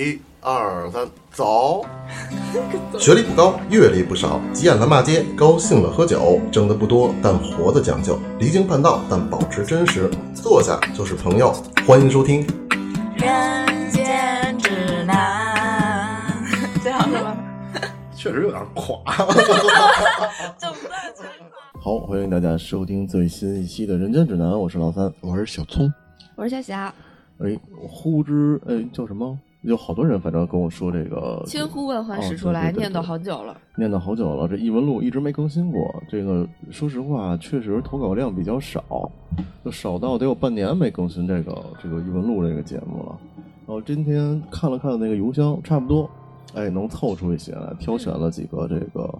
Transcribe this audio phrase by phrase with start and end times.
[0.00, 1.84] 一二三，走！
[2.98, 10.10] 学历不高，阅历不少，急眼了骂街，高兴了喝酒，挣的不多，但活的讲究，离经叛道，但保持真实。
[10.34, 11.52] 坐下就是朋友，
[11.86, 12.46] 欢迎收听。
[13.14, 16.34] 人间指南，
[16.82, 17.36] 这样是吧？
[18.16, 18.96] 确实有点垮。
[20.58, 21.26] 整段全
[21.78, 25.12] 好，欢迎大家收听最新一期的《人间指南》，我是老三。
[25.20, 25.92] 我是小聪，
[26.36, 26.94] 我是小霞，
[27.40, 27.54] 哎，
[27.86, 29.38] 呼之哎叫什么？
[29.62, 33.54] 有好多人反正跟我说这个千呼万唤始出哦来，念叨好久了。
[33.76, 36.02] 念叨好久了，这异闻录一直没更新过。
[36.08, 39.10] 这个说实话，确实投稿量比较少，
[39.62, 43.18] 就少到得有半年没更新这个这个异闻录这个节目了。
[43.66, 46.08] 然后今天看了看那个邮箱，差不多，
[46.54, 49.14] 哎，能凑出一些来，挑选了几个这个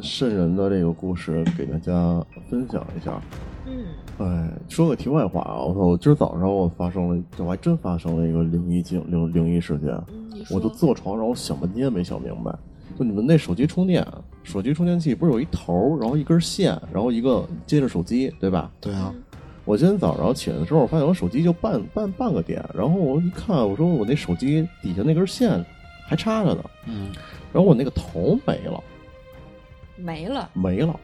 [0.00, 3.20] 瘆人的这个故事给大家分享一下。
[3.68, 3.84] 嗯，
[4.18, 5.80] 哎，说个题外话啊，我操！
[5.80, 9.90] 我今儿早上我发生了，我还真发生了一个灵异境灵灵异事件。
[10.10, 12.56] 嗯我就坐床上，我想半天没想明白。
[12.96, 14.06] 就你们那手机充电，
[14.44, 18.70] 手机充电器不是有一头儿，然后一根线，然后一个接着手机，对吧？
[18.80, 19.12] 对啊，
[19.64, 25.62] 我今天早上起来的时候，我发现我手机就半半半个点，然后我一看，我说我那手机底下那根线
[26.06, 27.08] 还插着呢，嗯，
[27.52, 28.82] 然后我那个头没了，
[29.96, 30.98] 没了，没了，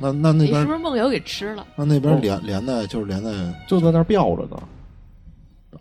[0.00, 1.66] 那那那边你是不是梦游给吃了？
[1.76, 3.30] 那那边连连的就是连在
[3.66, 4.56] 就在那儿吊着呢，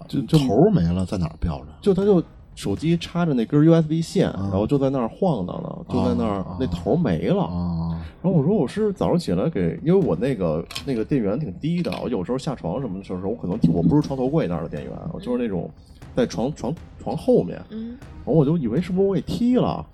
[0.07, 1.67] 就就头没了，在哪儿吊着？
[1.81, 2.21] 就他就
[2.55, 7.43] 手机插着那根 USB 线，啊然后就在那儿晃荡呢，就在那儿、啊那头没了。
[7.43, 15.69] 啊，然后我说我是早上起来给，因为我那个那个电源挺低的，我有时候下床什么的时候，我可能我不是床头柜那儿的电源，我就是那种
[16.15, 17.89] 在床床床后面，嗯，
[18.25, 19.85] 然后我就以为是不是我给踢了，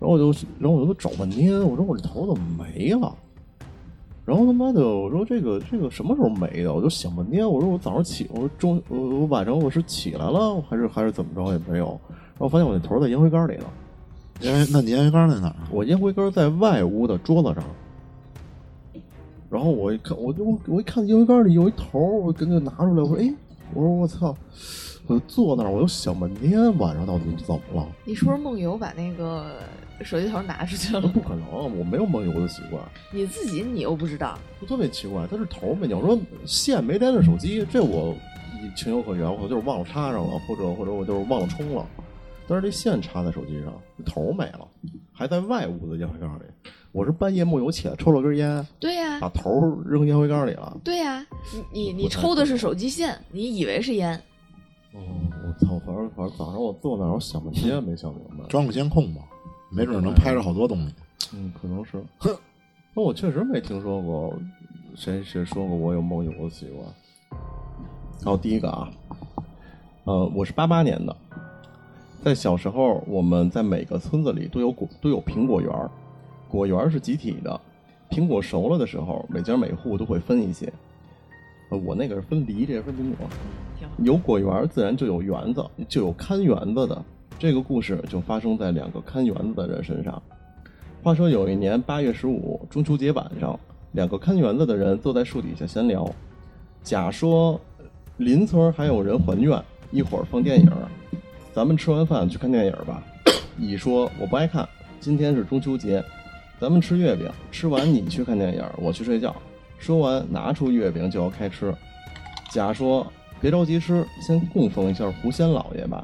[0.00, 3.14] 然后我就然后我就找半天，我说我这头怎么没了？
[4.26, 6.74] 然后他妈的，我说这个这个什么时候没的？
[6.74, 13.64] 我就想半天，我说我早上起，我说中我我晚上我是起来了还是还是怎么着也没有，然后发现我那头在烟灰缸里呢，
[14.40, 15.56] 烟那你烟灰缸在哪儿？
[15.70, 17.64] 我烟灰缸在外屋的桌子上。
[19.48, 23.32] 然后我一看，我就我一看烟灰缸里有一头，我赶紧拿出来，我说哎，
[23.72, 24.34] 我说我操，
[25.06, 27.86] 我就坐那儿，我就想半天晚上到底怎么了？
[28.04, 29.60] 你是不是梦游把那个
[30.02, 31.00] 手机头拿出去了？
[31.00, 35.26] 不可能，我没有梦游的习惯，你自己你又不知道，就特别奇怪。
[35.30, 38.14] 它是头没我，说线没连着手机，这我
[38.76, 41.86] 情有可原，我就是忘了插上了，或者或者我就是忘了充了。
[42.48, 43.72] 但是这线插在手机上，
[44.04, 44.68] 头没了，
[45.12, 46.42] 还在外屋的烟灰缸里。
[46.92, 50.78] 我是半夜梦游起来抽了根烟，对呀、把头扔烟灰缸里了。
[50.82, 51.26] 对呀、
[51.72, 54.14] 你你你抽的是手机线，你以为是烟，
[54.94, 55.00] 哦，
[55.44, 55.78] 我操！
[55.80, 58.46] 反正反正早上我坐那儿，我想半天没想明白。
[58.48, 59.20] 装个监控吧，
[59.70, 60.94] 没准能拍着好多东西。
[61.34, 62.02] 嗯，可能是。
[62.18, 62.36] 哼
[62.94, 64.34] 那我确实没听说过
[64.94, 67.40] 谁谁说过我有梦游的习惯。
[68.24, 68.90] 好，第一个啊，
[70.04, 71.14] 呃，我是八八年的，
[72.22, 75.90] 在小时候，我们在每个村子里都有果都有苹果园儿，
[76.48, 77.60] 果园儿是集体的，
[78.08, 80.72] 苹果熟了的时候，每家每户都会分一些。
[81.70, 83.26] 呃，我那个是分梨，这是分苹果。
[83.98, 87.04] 有果园儿，自然就有园子，就有看园子的。
[87.38, 90.20] 这个故事就发生在两个看园子的人身上。
[91.02, 93.58] 话说有一年八月十五中秋节晚上，
[93.92, 96.10] 两个看园子的人坐在树底下闲聊。
[96.82, 97.60] 甲说
[98.16, 100.70] ：“邻村还有人还愿，一会儿放电影，
[101.52, 103.02] 咱们吃完饭去看电影吧。”
[103.58, 104.66] 乙说：“我不爱看，
[104.98, 106.02] 今天是中秋节，
[106.58, 109.34] 咱们吃月饼，吃完你去看电影，我去睡觉。”
[109.78, 111.74] 说完，拿出月饼就要开吃。
[112.50, 113.06] 甲说
[113.42, 116.02] ：“别着急吃，先供奉一下狐仙老爷吧。”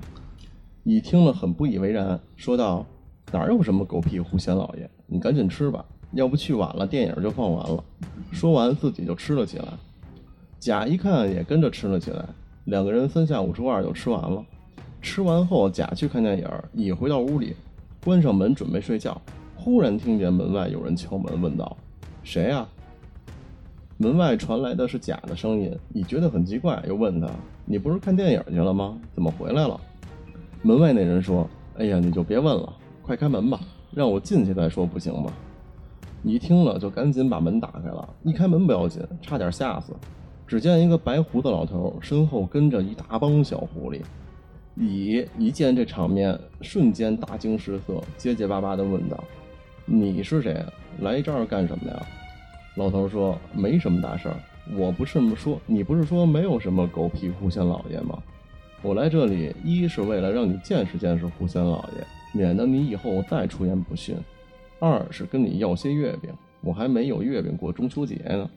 [0.84, 2.84] 乙听了很不以为然，说道
[3.30, 4.90] ：“哪有什么狗屁狐仙老爷？
[5.06, 7.84] 你赶紧吃吧，要不去晚了电影就放完了。”
[8.32, 9.66] 说完自己就吃了起来。
[10.58, 12.24] 甲一看也跟着吃了起来，
[12.64, 14.44] 两个人三下五除二就吃完了。
[15.00, 17.54] 吃完后，甲去看电影，乙回到屋里，
[18.04, 19.20] 关上门准备睡觉，
[19.54, 21.76] 忽然听见门外有人敲门，问道
[22.24, 22.66] ：“谁呀、
[23.98, 27.30] 门外传来的是甲的声音，乙觉得很奇怪，又问他
[27.64, 28.98] ：“你不是看电影去了吗？
[29.14, 29.80] 怎么回来了？”
[30.62, 32.72] 门外那人说：“哎呀，你就别问了，
[33.02, 33.58] 快开门吧，
[33.90, 35.32] 让我进去再说，不行吗？”
[36.22, 39.92] 你听了就赶紧把门打开了，一开门不要紧，差点吓死。
[40.46, 44.00] 只见一个白胡子老头，身后跟着一大帮小狐狸。
[44.76, 49.24] 乙一见这场面，瞬间大惊失色，结结巴巴地问道
[49.84, 50.64] ：“你是谁？
[51.00, 52.06] 来这儿干什么呀？”
[52.76, 54.36] 老头说：“没什么大事儿，
[54.76, 58.22] 我不是说你不是说没有什么狗屁狐仙老爷吗？
[58.82, 64.16] 我来这里一是为了让你见识见识狐仙老爷，免得你以后再出言不逊；
[64.80, 66.30] 二是跟你要些月饼，
[66.62, 68.50] 我还没有月饼过中秋节呢。”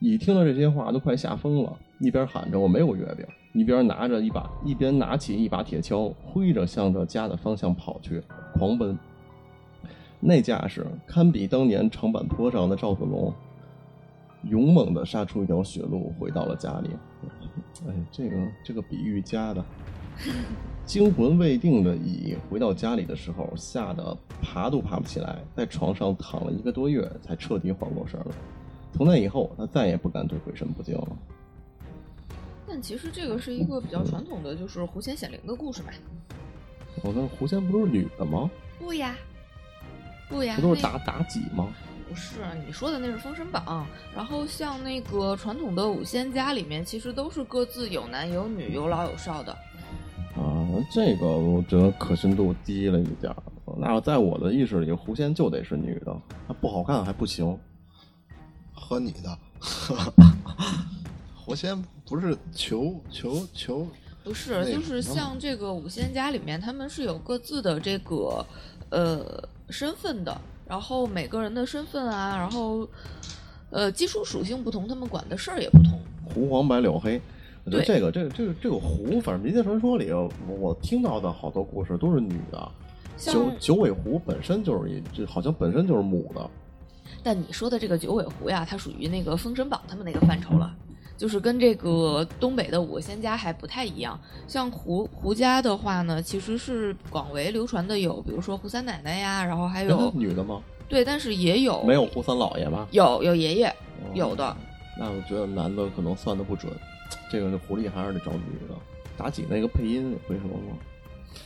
[0.00, 3.24] 乙听了这些话，都快吓疯了，一边喊着“我没有月饼”，
[3.54, 8.20] 一边拿着一把，一边拿起一把铁锹，挥着向着家的方向跑去，
[8.54, 8.98] 狂奔。
[10.18, 13.32] 那架势堪比当年长坂坡上的赵子龙，
[14.44, 16.88] 勇猛地杀出一条血路，回到了家里。
[17.86, 19.64] 哎，这个这个比喻加的。
[20.84, 28.26] 惊魂未定的乙回到家里的时候，吓得爬都爬不起来，在床上躺了一个多月，才彻底缓过神来。
[28.92, 31.16] 从那以后，他再也不敢对鬼神不敬了。
[32.66, 35.90] 但其实这个是一个比较传统的，就是狐仙显灵的故事嘛。
[37.02, 38.50] 我那狐仙不都是女的吗？
[38.78, 39.14] 不呀，
[40.28, 41.72] 不呀，不都是那妲妲己吗？
[42.10, 43.86] 不是，你说的那是《封神榜》，
[44.16, 49.52] 然后像那个传统的五仙家里面，其实都是各自有男有女，有老有少的。
[50.34, 53.42] 啊，这个我觉得可信度低了一点儿。
[53.78, 56.12] 那要在我的意识里，狐仙就得是女的，
[56.48, 57.56] 她不好看还不行。
[58.74, 59.38] 和你的，
[61.36, 63.86] 狐仙不是求求求
[64.24, 68.44] 不是，就是像这个五仙家里面，他们是有各自的这个
[68.90, 72.88] 呃身份的，然后每个人的身份啊，然后
[73.70, 76.00] 呃基础属性不同，他们管的事儿也不同。
[76.32, 77.20] 狐黄白柳黑，
[77.64, 82.72] 我觉得对这个这个这个这个狐，反正民间传说里，我我听到的好多故事都是女的。
[83.16, 86.48] 像九九尾狐本身就是一，这好像本身就是母的。
[87.20, 90.72] 但你说的这个九尾狐呀，它属于那个《封神榜》他们那个范畴了，
[91.20, 94.18] 就是跟这个东北的五个仙家还不太一样。
[94.48, 100.62] 像胡胡家的话呢，其实是广为流传的有，比如说胡三奶奶呀，然后还有女的吗？
[100.88, 102.88] 对，但是也有没有胡三老爷吧？
[102.92, 104.56] 有有爷爷哦有的，
[104.98, 106.72] 那我觉得男的可能算的不准，
[107.30, 108.74] 这个狐狸还是得找女的。
[109.22, 110.74] 妲己那个配音会说吗？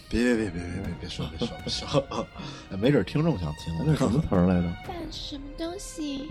[0.08, 2.04] 别别别别别别别说别说别说，
[2.70, 4.68] 哎没准听众想听那是什么词儿来着？
[4.86, 6.28] 但什么东西？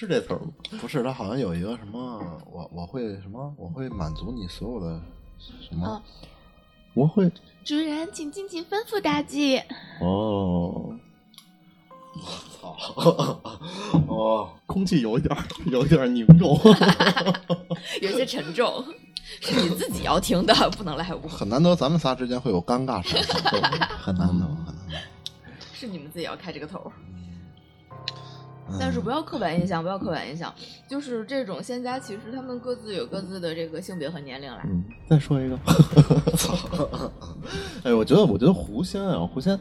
[0.00, 0.50] 是这词儿吗？
[0.80, 2.18] 不是，他好像有一个什么，
[2.50, 4.98] 我我会什么，我会满足你所有的
[5.60, 6.02] 什么啊？
[6.94, 7.30] 我会
[7.62, 9.62] 主人，请尽情吩咐大姐。
[10.00, 10.98] 哦，
[12.58, 12.74] 操！
[14.08, 16.58] 哦，空气有一点儿有一点儿凝重。
[18.00, 18.82] 有些沉重，
[19.42, 21.28] 是你自己要听的，不能赖我。
[21.28, 23.38] 很难得咱们仨之间会有尴尬时刻，
[24.00, 24.96] 很难得，很难得。
[25.74, 26.90] 是你们自己要开这个头
[28.78, 30.52] 但是不要刻板印象，不要刻板印象，
[30.86, 34.60] 就是这种仙家，其实他们各自有各自的这个性别和年龄来。
[34.64, 35.58] 嗯，再说一个。
[37.84, 39.58] 哎，我觉得，我觉得狐仙啊，狐仙，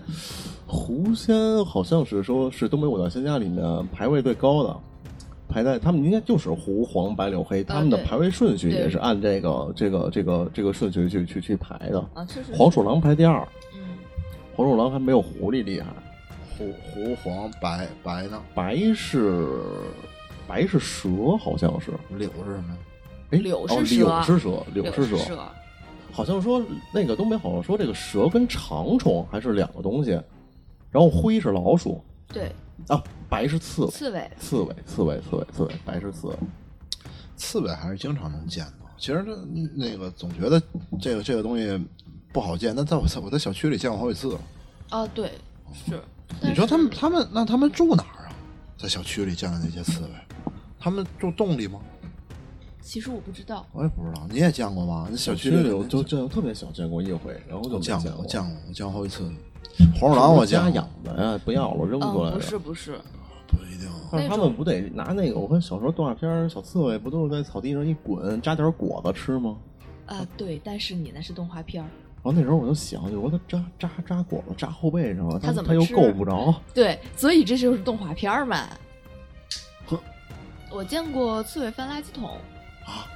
[0.67, 4.75] 狐仙好像是说是东北五大仙家里面排位最高的，
[5.47, 11.99] 排在他们应该就是狐黄白柳黑，他们的排位顺序也是按这个这个这个这个顺序去去去排的。
[12.13, 12.53] 啊，确实。
[12.53, 13.81] 黄鼠狼排第二，嗯，
[14.55, 15.87] 黄鼠狼还没有狐狸厉害，
[16.59, 18.43] 胡胡黄白白呢？
[18.53, 19.47] 白是
[20.45, 21.91] 白是蛇，好像是。
[22.09, 22.77] 柳是什么呀？
[23.31, 25.49] 哎，柳是柳是蛇，柳柳是蛇。
[26.11, 26.61] 好像说
[26.93, 30.11] 那个东北好像说这个蛇跟长虫还是两个东西，
[30.91, 32.51] 然后灰是老鼠对，
[32.87, 34.31] 啊，白是刺猬，刺猬。
[34.37, 36.35] 刺猬，刺猬，刺猬，刺猬，白是刺猬。
[37.37, 38.89] 刺猬还是经常能见到。
[38.97, 40.61] 其实那那个总觉得
[40.99, 41.79] 这个这个东西
[42.33, 44.37] 不好见，但在我在我在小区里见过好几次。
[44.89, 45.31] 啊，对，
[45.73, 46.01] 是。
[46.49, 48.33] 你说他们他们那他们住哪儿啊？
[48.75, 50.09] 在小区里见的那些刺猬，
[50.79, 51.79] 他们住洞里吗？
[52.81, 55.07] 其实我不知道，我也不知道，你也见过吗？
[55.11, 59.31] 那小区区里里我就见特别小见过一回，然后就没见过，我见过，我见过好几次。
[59.99, 62.37] 黄鼠狼我家养的呀，不要了，扔过来嗯，的。
[62.37, 62.99] 不是不是，
[63.47, 63.87] 不一定。
[64.11, 65.37] 但是他们不得拿那个？
[65.37, 69.55] 我看小时候动画片小刺猬不都是在草地上一滚，扎点果子吃吗？
[70.07, 71.89] 啊，对，但是你那是动画片儿，
[72.21, 76.53] 然后那时候我就想，我说他扎扎扎果子扎后背上了，他怎么他又够不着。
[76.73, 78.67] 对，所以这就是动画片儿嘛。
[80.71, 82.29] 我见过刺猬翻垃圾桶
[82.85, 83.07] 啊，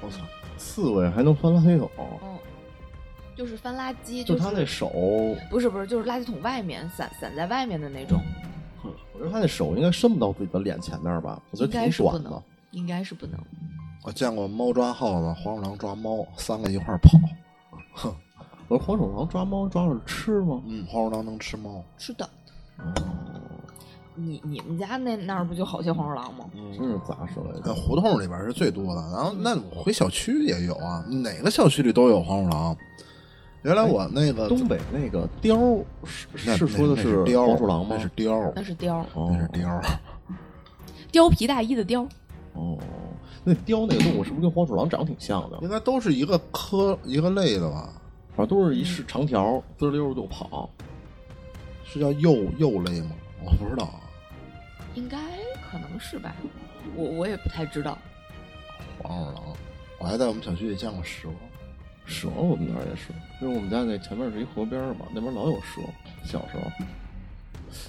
[0.00, 0.18] 我操！
[0.58, 1.88] 刺猬还能翻垃圾桶，
[2.22, 2.38] 嗯，
[3.36, 4.90] 就是翻垃圾，就是他那手，
[5.50, 8.20] 不是不是，就是垃圾桶外面散散在外面的那种，
[9.12, 11.40] 我觉得他那手应该伸不到自己的脸前面吧？
[11.50, 13.38] 我觉应该得挺是不能短的。，应该是不能。
[14.02, 17.18] 我见过猫抓耗子，黄鼠狼抓猫，三个一块儿跑。
[17.92, 18.14] 哼，
[18.68, 20.60] 我说黄鼠狼抓猫抓着吃吗？
[20.66, 21.82] 嗯，黄鼠狼能吃猫。
[21.98, 22.28] 是的，
[22.78, 22.92] 哦，
[24.14, 26.44] 你你们家那那儿不就好些黄鼠狼吗？
[26.54, 27.60] 嗯真是杂食来的。
[27.60, 32.76] 在胡同里边是最多的，然后那我回小区也有啊，哪个小区里都有黄鼠狼。
[33.62, 37.98] 原来我那个东北那个貂是是说的是貂黄鼠狼吗那？
[38.00, 39.80] 是貂，那是貂，哦那是貂。
[41.12, 42.04] 貂皮大衣的貂。
[42.54, 42.76] 哦，
[43.44, 45.58] 那雕那个动物是不是跟黄鼠狼长得挺像的？
[45.62, 47.92] 应该都是一个科一个类的吧？
[48.36, 50.70] 反正都是一是长条，滋溜就跑。
[51.84, 53.10] 是叫鼬鼬类吗？
[53.44, 54.00] 我不知道啊。
[54.94, 55.18] 应该
[55.70, 56.34] 可能是吧，
[56.94, 57.98] 我我也不太知道。
[59.02, 59.42] 黄鼠狼，
[59.98, 61.28] 我还在我们小区里见过蛇。
[62.04, 65.80] 蛇我们那儿也是，因为我们家那前面是一河边儿嘛，那边老有蛇。
[66.24, 66.70] 小时候，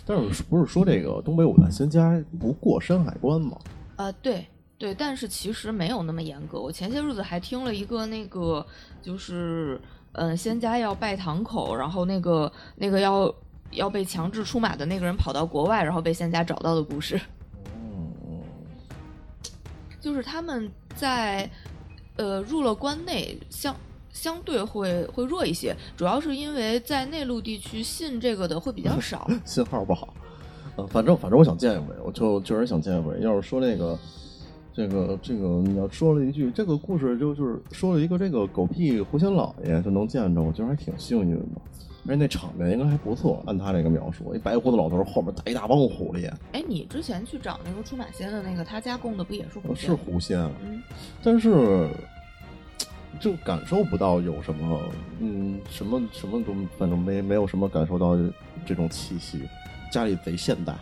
[0.05, 3.57] 但是不是说这个东北五大仙家不过山海关吗？
[3.95, 4.45] 啊、对
[4.83, 6.59] 对，但是其实没有那么严格。
[6.59, 8.65] 我前些日子还听了一个那个，
[9.01, 9.79] 就是
[10.11, 13.33] 嗯，仙家要拜堂口，然后那个那个要
[13.71, 17.17] 要被强制出马的那个人跑到国外，然后被仙家找到的故事。
[17.77, 18.41] 嗯，
[20.01, 21.49] 就是他们在
[22.17, 23.73] 呃入了关内，相
[24.11, 29.31] 相对会会弱一些，主要是因为在内陆地区信这个的会比较少。
[29.47, 30.13] 信号不好。
[30.75, 33.17] 呃，反正反正我想见一回，我就确实想见一回。
[33.21, 33.97] 要是说那个，
[34.74, 41.62] 这个这个，你要说了一句这个故事，就就是说了一个这个狗屁狐仙老爷就能见着，我觉得还挺幸运的。
[42.06, 49.89] 而且那场面应该还不错，按他这个描述，一白胡子老头后面带一大帮狐狸，哎，你之前去找那个出马仙的那个，他家供的不也是狐呃仙？
[49.89, 50.82] 是狐仙，嗯，
[51.24, 51.88] 但是
[53.22, 54.82] 就感受不到有什么，
[55.20, 58.18] 嗯，什么什么都，反正没没有什么感受到
[58.65, 59.42] 这种气息。
[59.89, 60.75] 家里贼现代，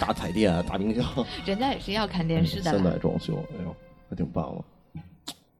[0.00, 1.04] 大彩电、大冰箱，
[1.44, 2.96] 人家也是要看电视的现代。
[2.98, 3.74] 装修，哎呦，
[4.08, 5.00] 还挺棒的。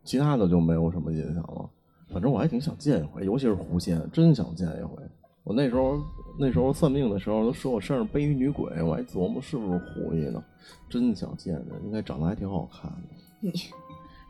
[0.05, 1.69] 其他的就没有什么印象了。
[2.13, 5.03] 反正我还挺想见一回，尤其是狐仙，真想见一回。
[5.43, 5.99] 我那时候
[6.39, 10.43] 那时候算命的时候都说我身上背一女鬼，我还琢磨是不是狐狸呢，
[10.89, 12.99] 真想见着，应该长得还挺好看的。
[13.41, 13.53] 你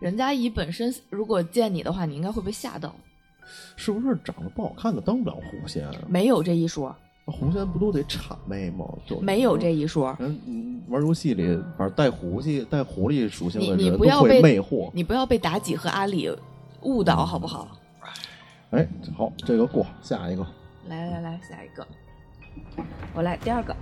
[0.00, 2.94] 人家以本身如果见你的话，你应该会被吓到。
[3.76, 5.94] 是不是长得不好看的当不了狐仙啊？
[6.08, 8.84] 没有这一说，那狐仙不都得谄媚吗？
[9.06, 10.14] 就没有这一说。
[10.18, 14.90] 人嗯玩游戏里，反正带狐狸带狐狸属性你你的人都会不要被魅惑。
[14.92, 16.30] 你不要被妲己和阿里
[16.82, 17.68] 误导，好不好？
[18.70, 20.46] 哎，好，这个过，下一个。
[20.88, 21.86] 来来来，下一个，
[23.14, 23.74] 我来第二个。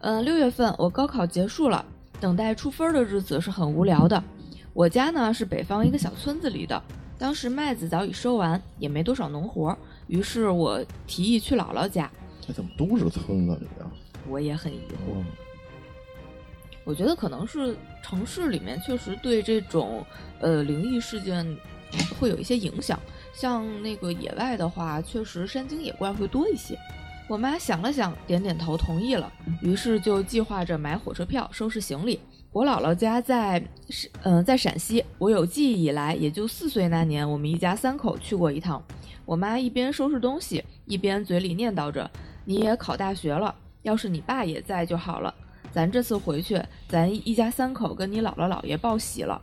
[0.00, 1.82] 嗯，六月份我高考结束了，
[2.20, 4.22] 等待出分的日子是很无聊的。
[4.74, 6.82] 我家呢是北方一个小村子里的，
[7.16, 12.10] 当时麦子早已收完，也没多少农活儿，于是我提议去姥姥家。
[12.46, 13.90] 这怎么都是村子里啊？
[14.28, 15.24] 我也很疑惑，嗯，
[16.84, 20.04] 我觉得可能是城市里面确实对这种
[20.40, 21.44] 呃灵异事件
[22.18, 23.00] 会有一些影响，
[23.32, 26.78] 像那个野外的话，确实山精野怪会多一些。
[27.28, 29.32] 我妈想了想，点点头，同意了。
[29.60, 32.20] 于是就计划着买火车票，收拾行李。
[32.52, 33.60] 我姥姥家在
[33.90, 38.80] 是嗯、在陕西，我有记忆以来，也就四岁那年，我们一家三口去过一趟。
[39.26, 42.08] 我妈一边收拾东西，一边嘴里念叨着
[42.46, 43.52] ：“你也考大学了，
[43.82, 45.34] 要是你爸也在就好了。
[45.72, 49.42] 咱这次回去，咱一家三口跟你姥姥姥爷报喜了。”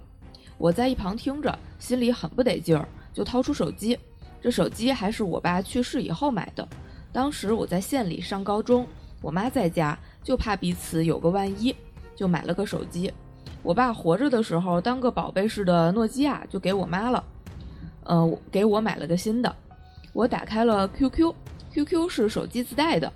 [0.58, 4.00] 我在一旁听着，心里很不得劲儿，就掏出手机。
[4.42, 6.66] 这手机还是我爸去世以后买的。
[7.12, 8.88] 当时我在县里上高中，
[9.22, 11.76] 我妈在家，就怕彼此有个万一，
[12.16, 13.12] 就买了个手机。
[13.62, 17.24] 我爸活着的时候当个宝贝似的诺基亚就给我妈了，
[18.06, 19.54] 呃，给我买了个新的。
[20.14, 23.12] 我打开了 QQ，QQ 是手机自带的，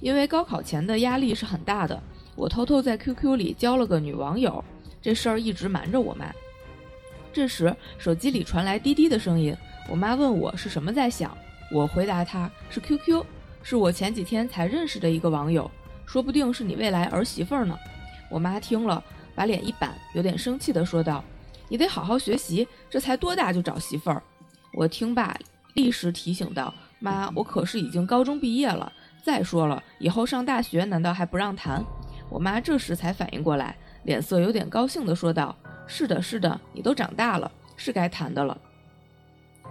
[0.00, 2.00] 因为高考前的压力是很大的，
[2.36, 4.62] 我偷偷在 QQ 里交了个女网友，
[5.00, 6.30] 这事儿一直瞒着我妈。
[7.32, 9.56] 这时，手机里传来滴滴的声音，
[9.88, 11.34] 我妈问我是什么在响，
[11.70, 13.24] 我回答她是 QQ，
[13.62, 15.70] 是我前几天才认识的一个网友，
[16.04, 17.74] 说不定是你未来儿媳妇儿呢。
[18.28, 19.02] 我妈听了，
[19.34, 21.24] 把脸一板，有点生气地说道
[21.68, 24.22] ：“你得好好学习，这才多大就找媳妇儿。”
[24.74, 25.34] 我听罢，
[25.74, 31.84] 立时提醒道：“妈，我可是已经高中毕业了，再说了，以后上大学难道还不让谈？”
[32.28, 35.54] 我妈这时才反应过来，脸色有点高兴地说道
[35.86, 38.58] ：“是的，是的，你都长大了，是该谈的了。”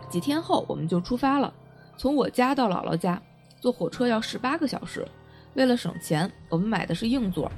[0.10, 1.54] 几天后，我们就出发了。
[1.98, 3.22] 从我家到姥姥家，
[3.60, 5.08] 坐火车要十八个小时。
[5.54, 7.52] 为了省钱，我们买的是硬座。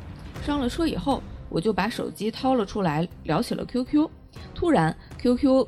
[0.45, 4.09] 上了车以后，我就把手机掏了出来，聊起了 QQ。
[4.55, 5.67] 突然，QQ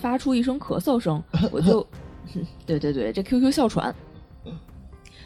[0.00, 1.86] 发出一声咳嗽声， 我就，
[2.66, 3.94] 对对对，这 QQ 哮喘，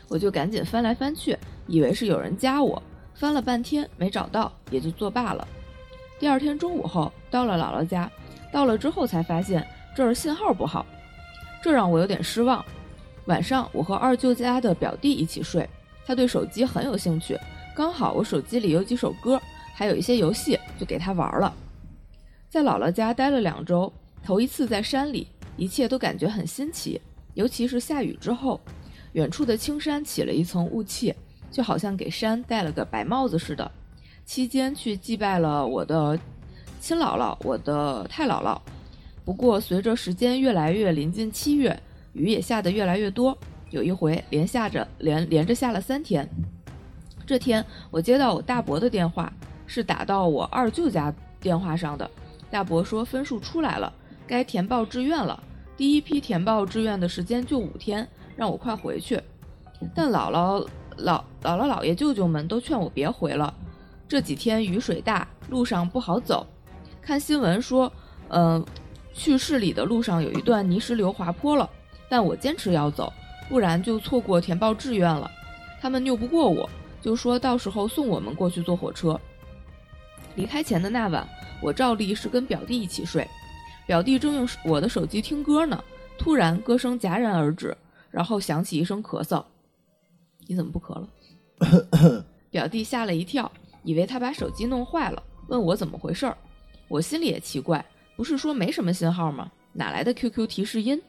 [0.08, 2.82] 我就赶紧翻来翻去，以为是有人加我，
[3.14, 5.46] 翻了半天没找到，也就作罢了。
[6.18, 8.10] 第二天中午后，到了姥姥家，
[8.52, 10.84] 到了之后才发现这儿信号不好，
[11.62, 12.64] 这让我有点失望。
[13.26, 15.68] 晚上我和二舅家的表弟一起睡，
[16.04, 17.38] 他对手机很有兴趣，
[17.74, 19.40] 刚好我手机里有几首歌，
[19.74, 21.52] 还有一些游戏，就给他玩了。
[22.48, 23.92] 在姥姥家待了两周，
[24.24, 26.98] 头一次在山里，一切都感觉很新奇，
[27.34, 28.58] 尤其是下雨之后，
[29.12, 31.14] 远处的青山起了一层雾气，
[31.50, 33.70] 就好像给山戴了个白帽子似的。
[34.24, 36.18] 期间去祭拜了我的
[36.80, 38.58] 亲姥姥、我的太姥姥。
[39.26, 41.78] 不过随着时间越来越临近七月，
[42.14, 43.36] 雨也下得越来越多，
[43.70, 46.26] 有一回连下着连连着下了三天。
[47.26, 49.30] 这天我接到我大伯的电话，
[49.66, 52.10] 是打到我二舅家电话上的。
[52.50, 53.92] 大伯说分数出来了，
[54.26, 55.42] 该填报志愿了。
[55.76, 59.20] 第一批填报志愿的时间就五天，让我快回去。
[59.94, 60.66] 但姥姥、
[60.98, 63.52] 姥姥姥姥爷、舅舅们都劝我别回了。
[64.06, 66.46] 这几天雨水大，路上不好走。
[67.02, 67.92] 看新闻说，
[68.28, 68.64] 嗯、
[69.12, 71.68] 去市里的路上有一段泥石流滑坡了，
[72.08, 73.12] 但我坚持要走，
[73.48, 75.30] 不然就错过填报志愿了。
[75.80, 76.68] 他们拗不过我，
[77.02, 79.20] 就说到时候送我们过去坐火车。
[80.36, 81.26] 离开前的那晚，
[81.60, 83.28] 我照例是跟表弟一起睡，
[83.86, 85.82] 表弟正用我的手机听歌呢，
[86.18, 87.76] 突然歌声戛然而止，
[88.10, 89.44] 然后响起一声咳嗽。
[90.46, 92.24] 你怎么不咳了？
[92.50, 93.50] 表弟吓了一跳，
[93.82, 96.36] 以为他把手机弄坏了，问我怎么回事儿。
[96.88, 97.84] 我心里也奇怪，
[98.16, 99.50] 不是说没什么信号吗？
[99.72, 101.00] 哪来的 QQ 提示音？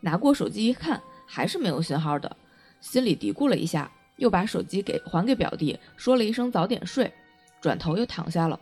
[0.00, 2.36] 拿过手机一看，还是没有信号的，
[2.80, 7.12] 心里嘀咕了一下，又把手机给还给表弟，说了一声早点睡，
[7.60, 8.58] 转头又躺下了。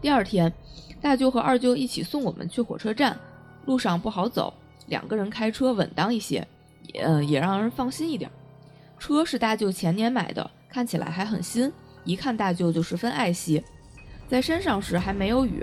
[0.00, 0.52] 第二天，
[1.04, 3.14] 大舅和二舅一起送我们去火车站，
[3.66, 4.54] 路上不好走，
[4.86, 6.48] 两个人开车稳当一些，
[6.94, 8.30] 也、也让人放心一点。
[8.98, 11.70] 车是大舅前年买的，看起来还很新，
[12.04, 13.62] 一看大舅就十分爱惜。
[14.26, 15.62] 在山上时还没有雨，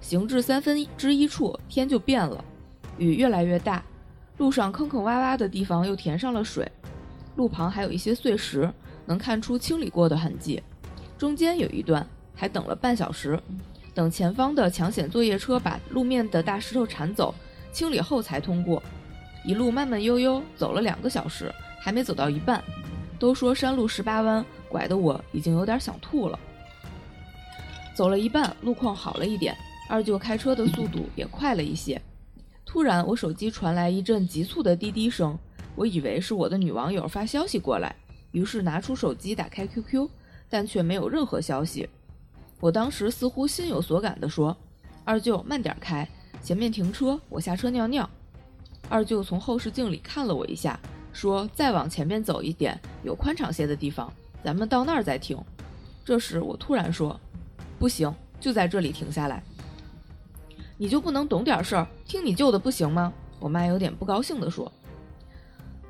[0.00, 2.44] 行至三分之一处，天就变了，
[2.98, 3.80] 雨越来越大，
[4.38, 6.68] 路上坑坑洼洼的地方又填上了水，
[7.36, 8.68] 路旁还有一些碎石，
[9.06, 10.60] 能看出清理过的痕迹。
[11.16, 12.04] 中间有一段
[12.34, 13.40] 还等了半小时，
[14.00, 17.34] 等前方的抢险作业车把路面的大石头铲走，
[17.70, 18.82] 清理后才通过。
[19.44, 22.64] 一路慢慢悠悠走了两个小时，还没走到一半。
[23.18, 26.38] 都说山路十八弯，拐得我已经有点想吐了。
[27.94, 29.54] 走了一半，路况好了一点，
[29.86, 32.00] 二舅开车的速度也快了一些。
[32.64, 35.38] 突然，我手机传来一阵急促的滴滴声，
[35.76, 37.94] 我以为是我的女网友发消息过来，
[38.32, 40.08] 于是拿出手机打开 QQ，
[40.48, 41.86] 但却没有任何消息。
[42.60, 44.56] 我当时似乎心有所感地说
[45.04, 46.06] ：“二舅，慢点开，
[46.42, 48.08] 前面停车，我下车尿尿。”
[48.88, 50.78] 二舅从后视镜里看了我一下，
[51.12, 54.12] 说：“再往前面走一点，有宽敞些的地方，
[54.44, 55.38] 咱们到那儿再停。”
[56.04, 57.18] 这时我突然说
[57.78, 59.42] ：“不行，就在这里停下来。
[60.76, 64.70] 你就不能懂点事儿，听你舅的不行吗？”我妈有点不高兴地说。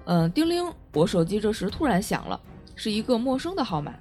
[0.05, 2.41] 嗯，叮铃，我手机这时突然响了，
[2.77, 3.93] 是一个陌生的号码。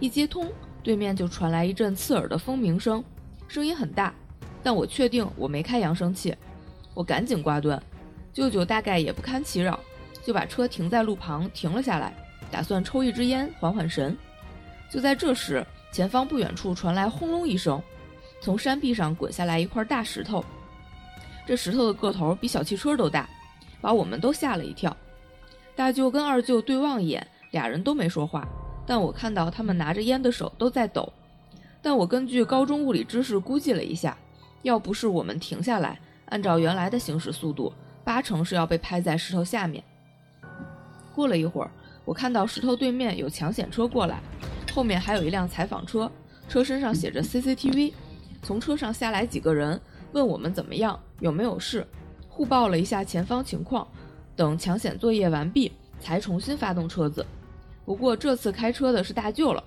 [0.00, 0.50] 一接通，
[0.82, 3.02] 对面就传来一阵刺耳的蜂鸣声，
[3.46, 4.14] 声音很大，
[4.62, 6.34] 但我确定我没开扬声器。
[6.94, 7.80] 我赶紧挂断。
[8.32, 9.78] 舅舅大概也不堪其扰，
[10.24, 12.14] 就把车停在路旁停了下来，
[12.50, 14.16] 打算抽一支烟缓缓神。
[14.90, 17.82] 就在这时，前方不远处传来轰隆一声，
[18.40, 20.44] 从山壁上滚下来一块大石头。
[21.46, 23.28] 这石头的个头比小汽车都大，
[23.80, 24.96] 把我们都吓了一跳。
[25.74, 28.46] 大舅跟二舅对望一眼，俩人都没说话，
[28.88, 31.12] 但我看到他们拿着烟的手都在抖。
[31.82, 34.16] 但我根据高中物理知识估计了一下，
[34.62, 37.70] 要不是我们停下来，按照原来的行驶速度，
[38.02, 39.84] 八成是要被拍在石头下面。
[41.14, 41.70] 过了一会儿，
[42.06, 44.22] 我看到石头对面有抢险车过来，
[44.72, 46.10] 后面还有一辆采访车，
[46.48, 47.92] 车身上写着 CCTV。
[48.40, 49.78] 从车上下来几个人，
[50.12, 51.86] 问我们怎么样，有没有事，
[52.28, 53.86] 互报了一下前方情况。
[54.34, 57.26] 等抢险作业完毕，才重新发动车子。
[57.88, 59.64] 不过这次开车的是大舅了。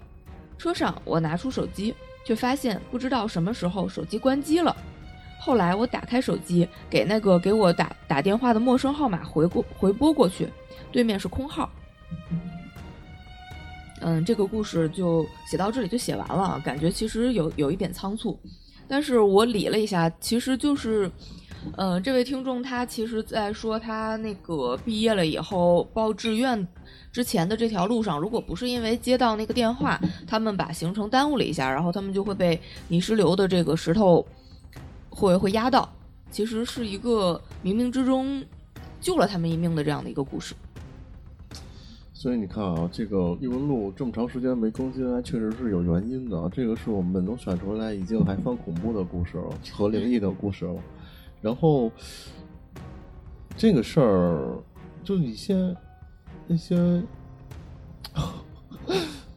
[0.56, 4.78] 车上我拿出手机，却发现不知道什么时候手机关机了。
[5.40, 10.48] 后来我打开手机，给那个给我打打电话的陌生号码回过回拨过去，
[10.92, 11.68] 对面是空号。
[14.02, 18.40] 嗯，这个故事就写到这里就写完了，感觉其实有有一点仓促，
[18.88, 21.10] 但是我理了一下，其实就是，
[21.78, 26.68] 嗯，这位听众他其实在说他那个毕业了以后报志愿
[27.12, 34.26] 之前的这条路上，如果不是因为接到那个电话，他们把行程耽误了一下，然后他们就会被泥石流的这个石头
[35.10, 35.88] 会会压到，
[36.32, 38.44] 其实是一个冥冥之中
[39.00, 40.56] 救了他们一命的这样的一个故事。
[42.14, 46.50] 所以你看啊，这个异闻录这么长时间没更新，还确实是有原因的。
[46.54, 50.76] 这个是我们能选出来已经还算恐怖的故事了，和灵异的故事了。
[51.42, 51.92] 然后
[53.58, 54.56] 这个事儿，
[55.04, 55.76] 就一些
[56.48, 56.76] 那些，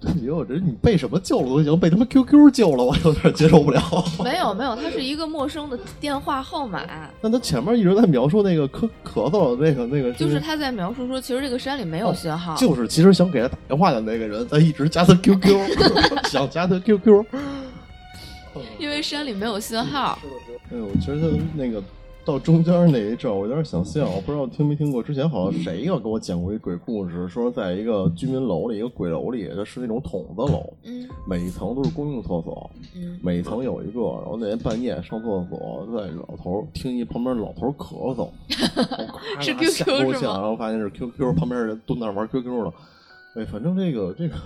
[0.00, 3.80] 对不起，我这你被什么救了都行，被他妈 QQ 救了，我有点接受不了。
[4.22, 6.82] 没 有没有，他是一个陌生的电话号码，
[7.22, 15.58] 那他前面一直在描述那个咳咳嗽的那个那个，就是他在描述说，其实这个山里没有信号，就是其实想给他打电话的那个人，他一直加他 QQ，
[16.28, 17.24] 想加他 QQ。
[18.78, 20.18] 因为山里没有信号。
[20.70, 21.82] 哎，我觉得那个
[22.24, 25.02] 到中间那一阵儿，我有点想笑，我不知道听没听过。
[25.02, 34.00] 之前好像谁要给我讲过一鬼故事，说在一个居民楼里，一个鬼楼里，就是那种筒子楼，嗯每一层都是公用厕所，嗯，每一层有一个。
[34.00, 38.30] 然后那天半夜上厕所，在老头儿听一旁边老头儿咳嗽，
[39.36, 42.72] 我是咔 QQ 是吗然后发现是 QQ，旁边人蹲那玩 QQ 了。
[43.36, 44.40] 哎，反正这个这个，呃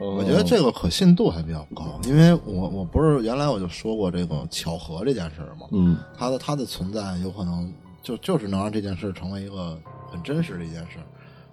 [0.00, 9.78] 我觉得这个可信度还比较高，因为我我不是原来我就说过这个巧合这件事儿嘛，嗯它的它的存在有可能就就是能让这件事成为一个
[10.10, 10.98] 很真实的一件事。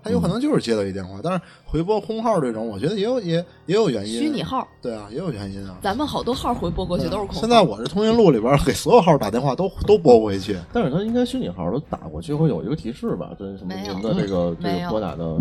[0.04, 4.20] 它有可能就是接到一电话，但是回拨空号这种，我觉得也有也也有原因。
[4.20, 5.76] 虚拟号，对啊，也有原因啊。
[5.82, 7.42] 咱们好多号回拨过去都是空号。
[7.42, 10.58] 现在我这通讯录里边给所有号打电话都都拨不回去。
[10.72, 13.32] 但是他应该虚拟号都打过去会有一个提示吧？
[13.38, 15.38] 就是什么您的这个这个拨打的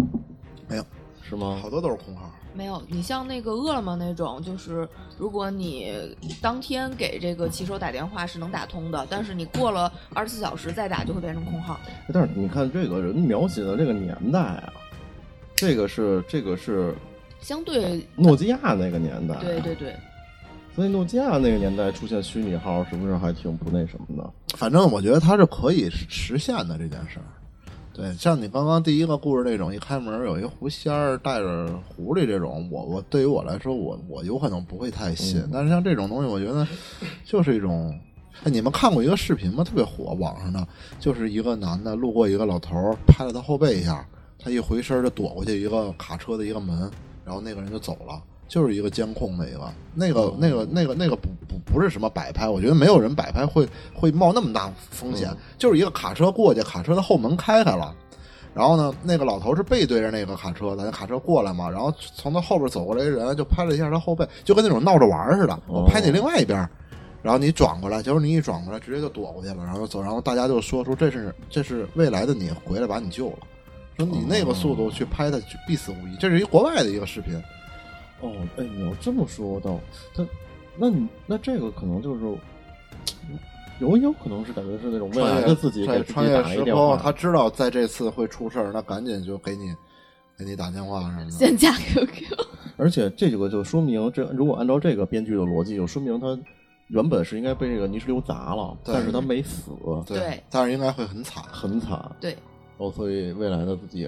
[0.66, 0.84] 没有，
[1.22, 1.60] 是吗？
[1.62, 2.28] 好多都是空号。
[2.56, 4.88] 没有，你像那个饿了么那种，就是
[5.18, 5.92] 如果你
[6.40, 11.78] 当天给这个骑手打电话是能打通的，但是你过了二十四小时再打就会变成空号。
[12.12, 14.72] 但是你看这个人描写的这个年代啊，
[15.54, 16.94] 这个是这个是
[17.40, 19.94] 相对，诺基亚那个年代，对对对，
[20.74, 24.30] 所以诺基亚那个年代出现虚拟号，是不是还挺不那什么的？
[24.56, 27.26] 反正我觉得它是可以实现的这件事儿。
[27.96, 35.42] 对，像你刚刚第一个故事那种，一开门有一狐仙儿带着狐狸这种，我我对于我来说，我我有可能不会太信。
[35.50, 36.68] 但是像这种东西，我觉得
[37.24, 37.98] 就是一种。
[38.44, 39.64] 哎，你们看过一个视频吗？
[39.64, 40.68] 特别火，网上的，
[41.00, 44.06] 就是一个男的路过一个老头，拍了他后背一下，
[44.38, 46.90] 他一回身就躲过去一个卡车的一个门，
[47.24, 48.22] 然后那个人就走了。
[48.48, 57.94] 就是一个监控的一个，那个那个那个那个不不不是什么摆拍，我觉得没有人摆拍会会冒那么大风险，就是一个卡车过去，卡车的后门开开了，
[58.54, 66.56] 然后呢，那个老头是背对着那个卡车的，那卡车过来嘛，然后从他后边走过来一人就拍了一下他后背，就跟那种闹着玩似的，我拍你另外一边，
[67.22, 73.38] 然后你转过来，结果你一转过来直接就躲过去了，然后走，然后大家就说说这是这是未来的你回来把你救了，
[73.96, 77.42] 说你那个速度去拍他必死无疑，这是一国外的一个视频。
[78.20, 79.78] 哦，哎，你要这么说到，
[80.14, 80.26] 他，
[80.76, 82.38] 那你那这个可能就是，
[83.78, 89.74] 有有可能是感觉是那种未来的自己给穿越时空，他知道在这次会出事儿，那赶紧就给你
[90.38, 91.30] 给你打电话什么的。
[91.30, 92.24] 先加 QQ。
[92.78, 96.38] 而且这个就说明，这如果按照这个编剧的逻辑，就说明他
[96.88, 99.72] 原本是应该被这个泥石流砸了，但是他没死，
[100.06, 101.42] 对但是应该会很惨。
[101.50, 102.10] 很惨。
[102.20, 102.36] 对，
[102.76, 104.06] 哦，所以未来的自己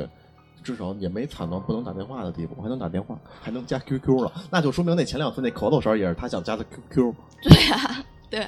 [0.63, 7.15] 至少也没惨到不能打电话的地步，还能打电话， 还能加 QQ 了，那就说明那前两次那咳嗽声也是他想加的 QQ。
[7.43, 8.41] 对啊，对。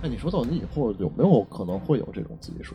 [0.00, 2.74] 哎，你说到你以后有没有可能会有这种技术？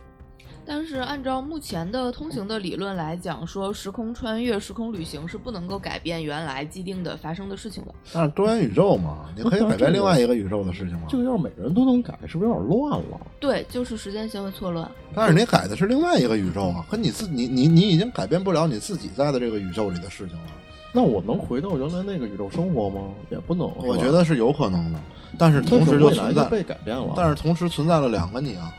[0.66, 7.94] 但是按照目前的通行的理论来讲，说时空穿越、时空旅行是不能够改变原来既定的发生的事情的。
[8.12, 11.06] 但是多元宇宙嘛，你可以改变另外一个宇宙的事情嘛。
[11.08, 13.20] 这个要是每个人都能改，是不是有点乱了？
[13.38, 14.90] 对，就是时间线会错乱。
[15.14, 20.44] 但是你改的是另外一个宇宙啊，和你自你你你已经改变不了你自己在的这个宇宙里的事情了。
[20.92, 23.02] 那我能回到原来那个宇宙生活吗？
[23.28, 23.70] 也不能。
[23.78, 25.00] 我觉得是有可能的，
[25.36, 27.12] 但是同时就存在，被改变了。
[27.16, 28.72] 但是同时存在了两个你啊。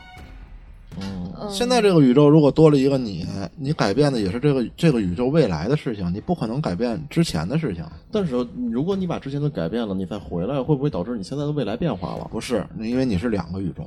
[1.00, 7.84] 嗯，嗯，现在这个宇宙如果多了一个你，你改变的也是这个这个宇宙未来的事情，你不可能改变之前的事情。
[8.10, 12.28] 但是如果你把之前的改变了，你再回来，会不会导致你现在的未来变化了？
[12.30, 13.84] 不是，因为你是两个宇宙，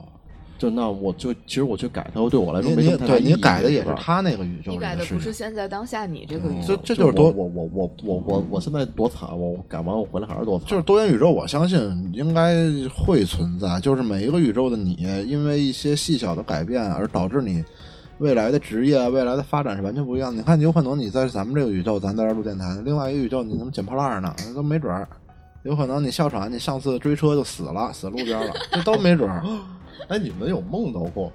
[0.60, 3.24] 就那我就其实我去改它，对我来说没什么太大意义。
[3.24, 5.06] 对你改的也是他那个宇宙你改的。
[5.06, 6.82] 不是现在当下你这个宇这宙。
[6.84, 10.68] 这就是多我我我我我我我现在多惨，我我改完我回来还是多惨。
[10.68, 11.80] 就是多元宇宙，我相信
[12.14, 12.56] 应该
[12.94, 13.80] 会存在。
[13.80, 14.96] 就是每一个宇宙的你，
[15.26, 17.64] 因为一些细小的改变而导致你
[18.18, 20.36] 未来的职业、未来的发展是完全不一样的。
[20.36, 25.08] 你看，有可能你在咱们这个宇宙，咱在这儿录电台；另外一个宇宙，你他妈捡破烂儿呢，都没准儿。
[25.64, 29.42] 有可能你哮喘，你上次追车就死了，死路边了，这都没准儿。
[30.08, 31.32] 哎，你们有梦到过？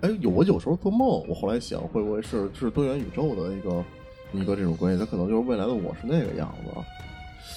[0.00, 3.84] 哎，有我有时候做梦，我后来想，会不会是是多元宇宙的一个
[4.32, 4.98] 一个这种关系？
[4.98, 6.70] 它可能就是未来的我是那个样子。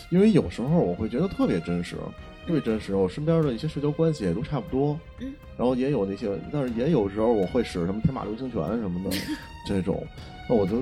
[0.09, 1.97] 因为有时候我会觉得特别真实，
[2.45, 2.95] 特别真实。
[2.95, 9.15] 我身边的一些社交关系也都差不多，嗯，然后也有那些，但是也有时候我会使什么天马流星拳什么的
[9.67, 10.01] 这种，
[10.47, 10.81] 那我就。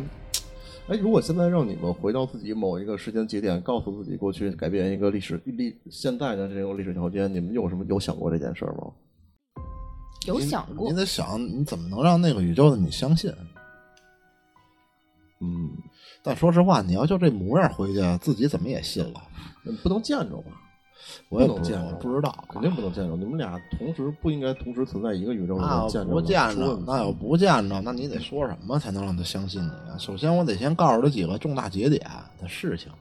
[0.87, 8.91] 哎，如果现在让你们回到自己某一个时间节点，告诉自己过去改变一个历史历现在的这种历史条件，你们有什么有想过这件事儿吗？
[10.25, 13.33] 有想过你，得想，你怎么能让那个宇宙的你相信？
[15.41, 15.69] 嗯，
[16.23, 19.21] 但说实话，你要就这模样回去，自己怎么也信了。
[19.83, 20.51] 不能见着吧？
[21.29, 23.15] 我也不能见着，不知道，肯定不能见着。
[23.15, 29.97] 你们俩同时不应该同时存在一个宇宙里见着不见着那要不见着，那你得说什么才能让他相信你啊？
[29.99, 32.01] 首先，我得先告诉他几个重大节点
[32.39, 32.91] 的事情，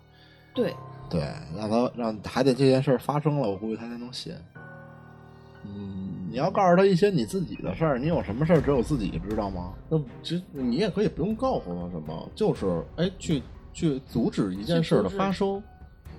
[0.52, 0.74] 对，
[1.08, 4.34] 对，让他让还得这件事儿发生了，我估计他才能信。
[5.64, 6.03] 嗯，
[6.34, 9.72] 你要告诉他一些你自己的事儿，你有什么事儿只有自己知道吗？
[9.88, 13.40] 那其实你也可以不用告诉他什么，就是哎，去
[13.72, 15.62] 去阻止一件事儿的发生。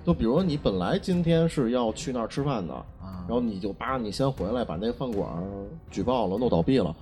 [0.06, 5.44] 就比如你本来今天是要去那儿吃饭的，然后你就叭，你先回来把那个饭馆儿
[5.90, 6.96] 举报了，弄倒闭了，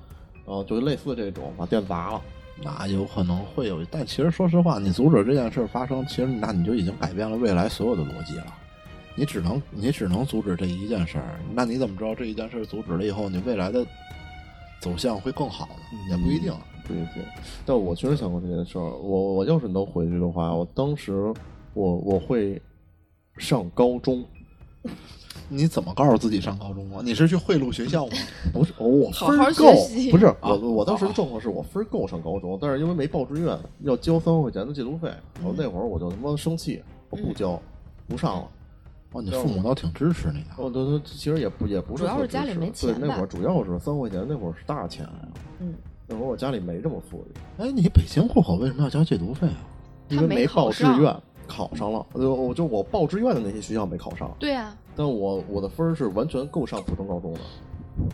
[0.44, 2.20] 然后就类似这种把店砸了。
[2.64, 8.46] 那有可能会有，但其实说实话，你阻止这件事儿发生，其实那你就已经改变了未来所有的逻辑了。
[9.16, 13.84] 你只能你只能阻止这一件事儿，那你怎么知道这一件事儿阻止了以后，你未来的
[14.80, 15.98] 走向会更好呢？
[16.10, 16.52] 也不一定。
[16.86, 17.22] 不一定，
[17.64, 18.82] 但我确实想过这件事儿。
[18.82, 21.32] 我我要是能回去的话，我当时
[21.72, 22.60] 我我会
[23.38, 24.22] 上高中，
[25.48, 27.00] 你怎么告诉自己上高中啊？
[27.02, 28.12] 你是去贿赂学校吗？
[28.52, 29.72] 不是哦我好好分够
[30.10, 37.58] 不是我我当时的状况是我分够上高中，但是因为没报志愿，要交三万块钱的借读费，然后那会儿我就他妈生气，我不交，
[38.06, 38.48] 不上了。
[39.14, 40.50] 哦，你父母倒挺支持你的。
[40.56, 45.28] 哦，对对，其实也不也不是主要是特支持家里没钱对，那会儿主要是三块钱，那会儿是大钱呀。
[45.60, 45.72] 嗯，
[46.08, 49.54] 那会儿我家里没这么富裕，哎，你北京户口为什么要交借读费啊？
[50.08, 52.04] 因为没报志愿，考上了。
[52.14, 57.40] 就我就我报志愿的那些学校没考上，对啊，但我我的分儿是完全够上普通高中的。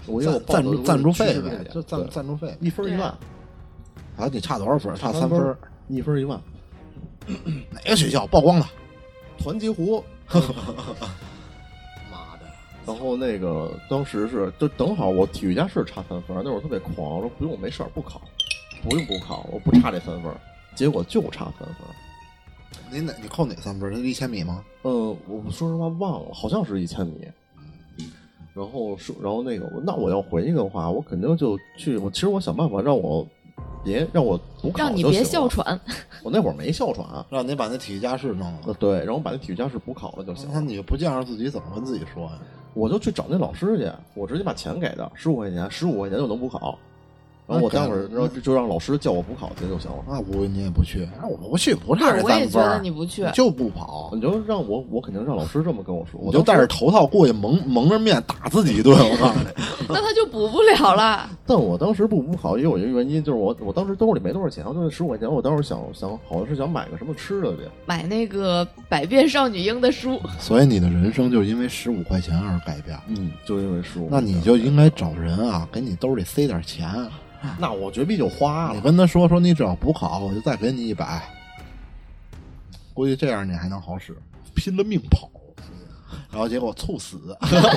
[0.06, 2.54] 我因为我赞助赞助费呗，就赞赞助费。
[2.60, 3.08] 一分一万，
[4.18, 4.94] 啊，你差多少分？
[4.94, 5.56] 差三分
[5.88, 6.38] 一分一万。
[7.70, 8.66] 哪个学校曝光的？
[9.38, 10.04] 团结湖，
[12.10, 12.46] 妈的！
[12.86, 18.20] 然后那个当时是就正好我体育加试差三分，那会儿特别狂，我说不用没事儿不考，
[18.82, 20.32] 不用不考，我不差这三分，
[20.74, 21.94] 结果就差三分儿。
[22.90, 23.94] 你哪你扣哪三分儿？
[23.94, 24.64] 是一千米吗？
[24.82, 27.28] 嗯，我说实话忘了，好像是一千米。
[28.52, 31.96] 然后说，然后那个，那我要回去的话，我肯定就去。
[31.96, 33.26] 我其实我想办法让我
[33.84, 35.24] 别让我补考让你别就行了。
[35.24, 35.80] 哮喘。
[36.22, 38.58] 我那会儿没哮喘，让你把那体育加试弄了。
[38.66, 40.52] 呃对，然后把那体育加试补考了就行了。
[40.54, 42.32] 那你不见着自己怎么跟自己说呀？
[42.74, 46.78] 我就去找那老师去，我直接把钱给他，十五块钱，十五块钱就能补考。
[47.48, 49.96] 然后我待会儿，然后就就让老师叫我补考去就行了。
[50.06, 52.76] 那不你也不去，那我不去，不对差这我也觉三分儿。
[52.76, 56.20] 得你不去，就不跑，你就让我，我肯定让老师这么跟我说。
[56.20, 58.96] 我就我当时带着头套过去蒙蒙着面打自己一顿。
[58.96, 59.46] 我告诉你，
[59.92, 61.28] 那他就补不了了。
[61.46, 67.62] 但我当时不补考也有一个原因，就是我我当时兜里没多少钱，我就那十五块钱，我当时想想好像是想买个什么吃的去。
[67.86, 72.98] 买那个《百变少女樱》的书， 所以你的人生就因为十五块钱而改变。
[73.08, 74.08] 嗯，就因为十五。
[74.10, 76.88] 那你就应该找人啊，给你兜里塞点钱。
[77.58, 78.74] 那我绝壁就花了。
[78.74, 81.22] 你跟他说说，你只要补考，我就再给你一百。
[82.92, 84.14] 估计这样你还能好使，
[84.54, 85.30] 拼了命跑，
[86.30, 87.18] 然后结果猝死，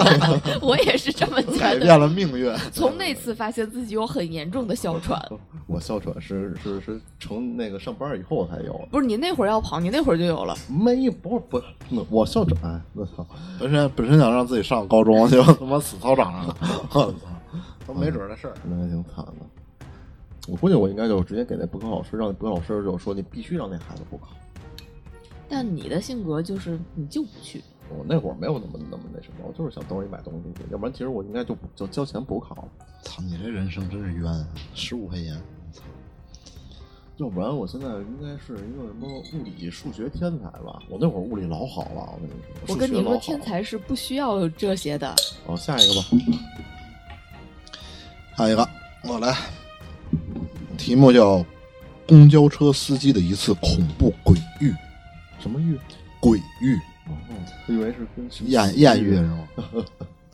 [0.62, 1.58] 我也是这么觉得。
[1.60, 2.54] 改变了命运。
[2.72, 5.19] 从那次发现自己有很严重的哮喘，
[5.67, 10.56] 我哮喘是是是从那个上班以后才有，不是你那会儿要跑，你那会儿就有了。
[10.67, 11.65] 没不是不是
[12.10, 13.26] 我哮喘，哎我操！
[13.60, 17.13] 本身本身想让自己上高中，结果他妈死操场上了，我操，
[17.88, 18.54] 都没准儿的事儿。
[18.63, 19.34] 那还挺惨的。
[20.48, 24.30] 我估计我应该就直接给那补考老师，让那补考老师就说你必须让那孩子补考。
[25.48, 27.62] 但你的性格就是你就不去，
[27.97, 32.67] 我那会儿没有那么那么那什么，我就是想兜里买东西去，要不然其实我应该就就交钱补考，
[33.03, 34.47] 操，你这人生真是冤啊！
[34.73, 35.41] 十五块钱，
[37.17, 40.82] 要不然我现在应该是一个什么物理数学天才吧？
[40.89, 42.19] 我那会儿物理老好了，
[42.67, 45.15] 我跟你说，我跟你说，天才是不需要这些的。
[45.45, 46.08] 哦，下一个吧。
[48.36, 48.67] 下一个，
[49.03, 49.38] 我来，
[50.77, 51.38] 题目叫
[52.08, 54.71] 《公交车司机的一次恐怖鬼域》，
[55.39, 55.77] 什么玉？
[56.23, 57.17] 鬼域，哦，
[57.67, 57.93] 我以为
[58.31, 59.47] 是艳艳遇是吗？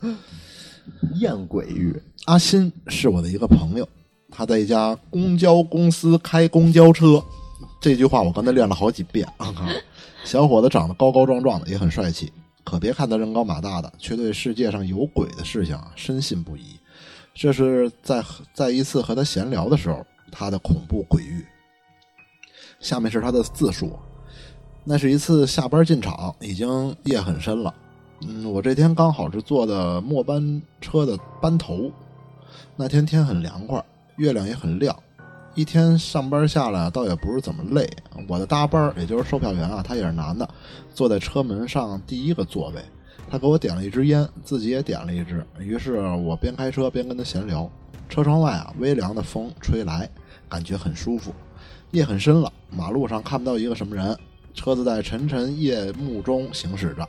[1.18, 2.00] 艳鬼域。
[2.26, 3.88] 阿新是我的一个朋友，
[4.30, 7.20] 他在一家公交公司开公交车。
[7.80, 9.52] 这句话我跟他练了好几遍啊！
[10.22, 12.32] 小伙子长得高高壮壮的，也很帅气。
[12.62, 16.78] 可别看他人高马大的，却对世界上有鬼的事情啊深信不疑。
[17.34, 18.22] 这是在
[18.54, 21.44] 在一次和他闲聊的时候，他的恐怖鬼域。
[22.78, 23.98] 下面是他的自述：
[24.84, 27.72] 那是一次下班进厂，已经夜很深了。
[28.26, 31.90] 嗯，我这天刚好是坐的末班车的班头。
[32.76, 33.82] 那天天很凉快，
[34.16, 34.96] 月亮也很亮。
[35.54, 37.88] 一天上班下来，倒也不是怎么累。
[38.26, 40.48] 我的搭班儿，也就是售票员啊，他也是男的，
[40.94, 42.82] 坐在车门上第一个座位。
[43.28, 45.44] 他给我点了一支烟，自己也点了一支。
[45.58, 47.70] 于是我边开车边跟他闲聊。
[48.08, 50.08] 车窗外啊，微凉的风吹来，
[50.48, 51.32] 感觉很舒服。
[51.90, 54.16] 夜很深了，马路上看不到一个什么人，
[54.54, 57.08] 车子在沉沉夜幕中行驶着。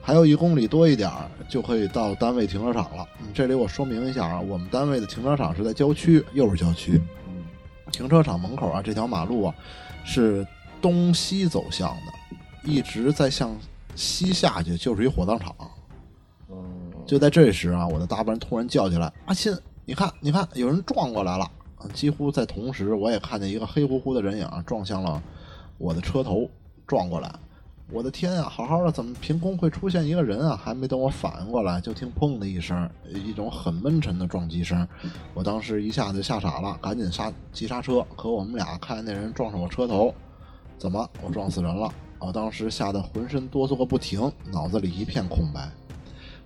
[0.00, 3.04] 还有一公里多一点儿就可以到单位停车场了。
[3.20, 7.00] 嗯，这里我说明一下啊，我们单位的停车场是在郊区，又是郊区。
[7.90, 9.54] 停车场门口啊，这条马路啊
[10.04, 10.46] 是
[10.80, 13.56] 东西走向的，一直在向
[13.96, 15.52] 西下去就是一火葬场。
[16.50, 16.56] 嗯，
[17.04, 19.52] 就在这时啊，我的大班突然叫起来：“阿信，
[19.84, 21.44] 你看，你看，有人撞过来了！”
[21.78, 25.20] 啊几乎在同时，我也看见一个黑乎乎的人影撞向了
[25.78, 26.48] 我的车头，
[26.86, 27.32] 撞过来。
[27.92, 30.56] 我的天啊，好好的，怎么凭空会出现一个人啊？
[30.56, 34.86] 还没等我反应过来，就听砰的一声，一种很闷沉的撞击声。
[35.34, 38.04] 我当时一下子就吓傻了，赶紧刹急刹车。
[38.16, 40.12] 可我们俩看那人撞上我车头，
[40.76, 41.88] 怎么我撞死人了？
[42.18, 45.70] 我当时吓得浑身哆嗦个不停，脑子里一片空白。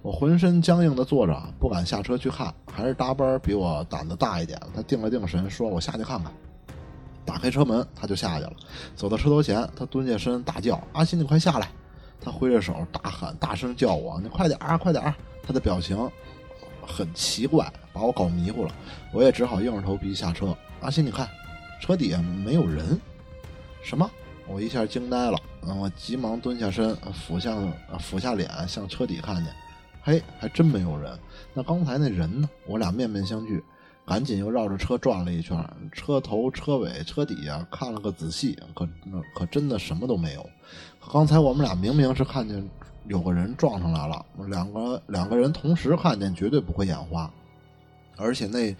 [0.02, 2.52] 我浑身僵硬的坐着，不敢下车去看。
[2.70, 6.30] 还是搭班比我胆子大一点，他定了定神，说我下去看看。
[7.24, 8.52] 打开车门，他就下去了。
[8.96, 11.70] 走到车头前，他蹲下身，大叫：“阿新，你快下来！”
[12.20, 15.96] 他挥着手，大喊，大声叫我：“你快点啊，快点！”他的表情
[16.86, 18.74] 很奇怪，把我搞迷糊了。
[19.12, 20.56] 我也只好硬着头皮下车。
[20.80, 21.28] 阿新，你看，
[21.80, 23.00] 车底下没有人。
[23.82, 24.10] 什么？
[24.46, 25.38] 我一下惊呆了。
[25.62, 29.54] 嗯，我急忙蹲下身，俯向俯下脸向车底看见，
[30.02, 31.16] 嘿，还真没有人。
[31.54, 32.48] 那刚才那人呢？
[32.66, 33.62] 我俩面面相觑，
[34.10, 35.56] 赶紧又绕着车转了一圈，
[35.92, 38.88] 车头、车尾、车底下看了个仔细，可
[39.32, 40.44] 可真的什么都没有。
[41.12, 42.68] 刚才我们俩明明是看见
[43.06, 47.30] 有个人撞上来了，两个两个人同时看见，绝对不会眼花。
[48.16, 48.76] 而且那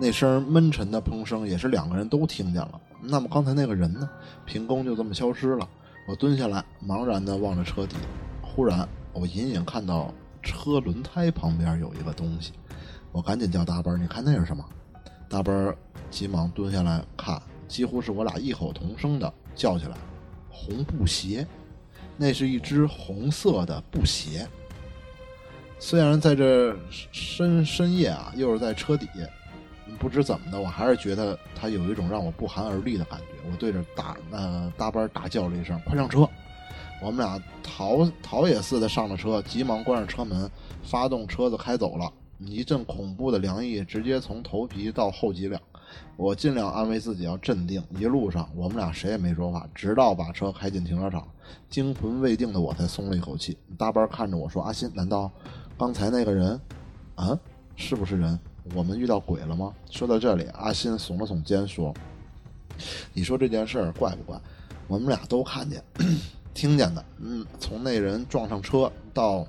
[0.00, 2.80] 那声闷沉的砰声也是两个人都听见了。
[3.00, 4.10] 那么刚才那个人呢？
[4.44, 5.68] 凭空就这么消失了。
[6.08, 7.94] 我蹲下来，茫然地望着车底，
[8.42, 12.52] 忽然我隐隐看到车轮胎旁边有一个东西，
[13.12, 14.64] 我赶紧叫大班儿，你看那是什么？
[15.28, 15.76] 大班儿
[16.10, 19.96] 急忙蹲下来看，几乎是我俩异口同声的叫起来
[20.50, 21.46] ：“红布鞋！”
[22.16, 24.46] 那是一只红色的布鞋。
[25.78, 29.08] 虽然在这深深夜啊，又是在车底，
[29.98, 33.26] 不知怎么的，我还是觉得它有一种让我不寒而栗的感觉。
[33.50, 36.28] 我对着大呃大班大叫了一声：“快上车！”
[37.02, 40.48] 我们俩逃逃也似的上了车，急忙关上车门，
[40.82, 42.12] 发动车子开走了。
[42.46, 45.60] 一阵恐怖的凉意直接从头皮到后脊梁。
[46.16, 47.82] 我尽量安慰自己要镇定。
[47.90, 51.26] 一路上我们俩谁也没说话，直到把车开进停车场，
[51.68, 53.58] 惊魂未定的我才松了一口气。
[53.76, 55.30] 大班看着我说：“阿新，难道
[55.78, 56.58] 刚才那个人，
[57.14, 57.38] 啊，
[57.76, 58.38] 是不是人？
[58.74, 61.92] 我们遇到鬼了吗？”说到这里，阿新耸了耸肩说
[63.12, 64.40] ：“你说这件事儿怪不怪？
[64.88, 65.82] 我们俩都看见、
[66.54, 67.04] 听见的。
[67.18, 69.46] 嗯，从那人撞上车到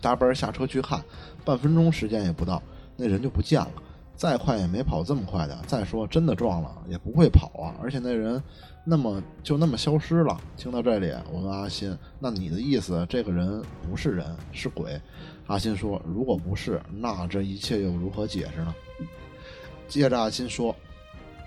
[0.00, 1.02] 搭班下车去看，
[1.44, 2.62] 半分钟时间也不到，
[2.96, 3.72] 那人就不见了。
[4.14, 5.58] 再快也没跑这么快的。
[5.66, 8.42] 再说真的撞了也不会跑啊，而且那人
[8.84, 10.38] 那么就那么消失了。
[10.56, 15.00] 听到这里，我问阿新：“那你的意思，这个人不是人，是鬼？”
[15.48, 18.74] 阿新说：“如果不是，那这一切又如何解释呢？”
[19.88, 20.76] 接着阿新说。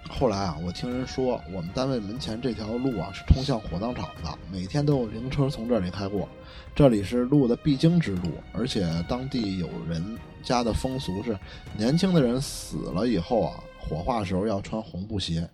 [0.10, 6.28] 后来啊，我听人说，我们单位门前这条路啊是通向火葬场的，每天都有灵车从这里开过。
[6.76, 10.04] 这里是路的必经之路，而且当地有人
[10.44, 11.38] 家的风俗是，
[11.78, 15.50] 年轻的人死了以后啊，火化时候要穿红布鞋。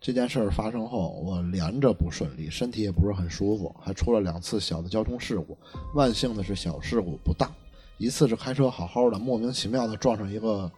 [0.00, 5.56] 这件事儿发生后，我连着不顺利，身体也不是很舒服，还出了两次小的交通事故。
[5.94, 7.50] 万幸的是小事故不大，
[7.98, 10.70] 一次是开车好好的，莫名其妙的撞上一个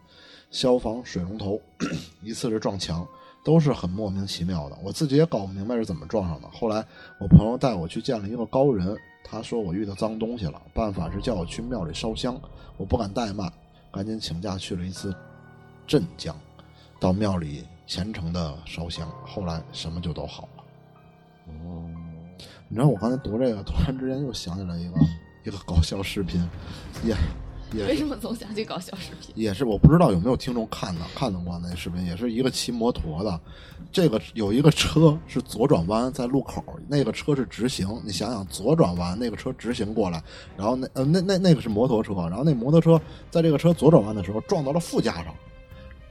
[0.52, 1.60] 消防水龙头，
[2.22, 3.04] 一次是撞墙，
[3.42, 4.76] 都是很莫名其妙的。
[4.84, 6.48] 我自己也搞不明白是怎么撞上的。
[6.50, 6.84] 后来
[7.18, 12.38] 我朋友带我去见了一个高人，他说我遇到脏东西了，办法是叫我去庙里烧香。
[12.76, 13.52] 我不敢怠慢，
[13.90, 15.14] 赶紧请假去了一次
[15.86, 16.36] 镇江，
[17.00, 19.10] 到庙里虔诚的烧香。
[19.24, 20.64] 后来什么就都好了。
[21.48, 21.90] 哦，
[22.68, 24.94] 你知道我刚才读这个，突然之间又想起来一个
[25.44, 26.40] 一个搞笑视频，
[27.04, 27.16] 也
[27.86, 29.32] 为什么总想去搞小视频？
[29.34, 33.40] 也是我不知道有没有听众看到看到过那视频，也是一个骑摩托的，
[33.90, 40.22] 这个有一个车是左转弯在路口，那个车是直行，你想想左转弯那个车直行过来，
[40.56, 45.34] 然后那呃那那那个是摩托车，然后那摩托车在这个车左转弯的时候撞到了副驾上，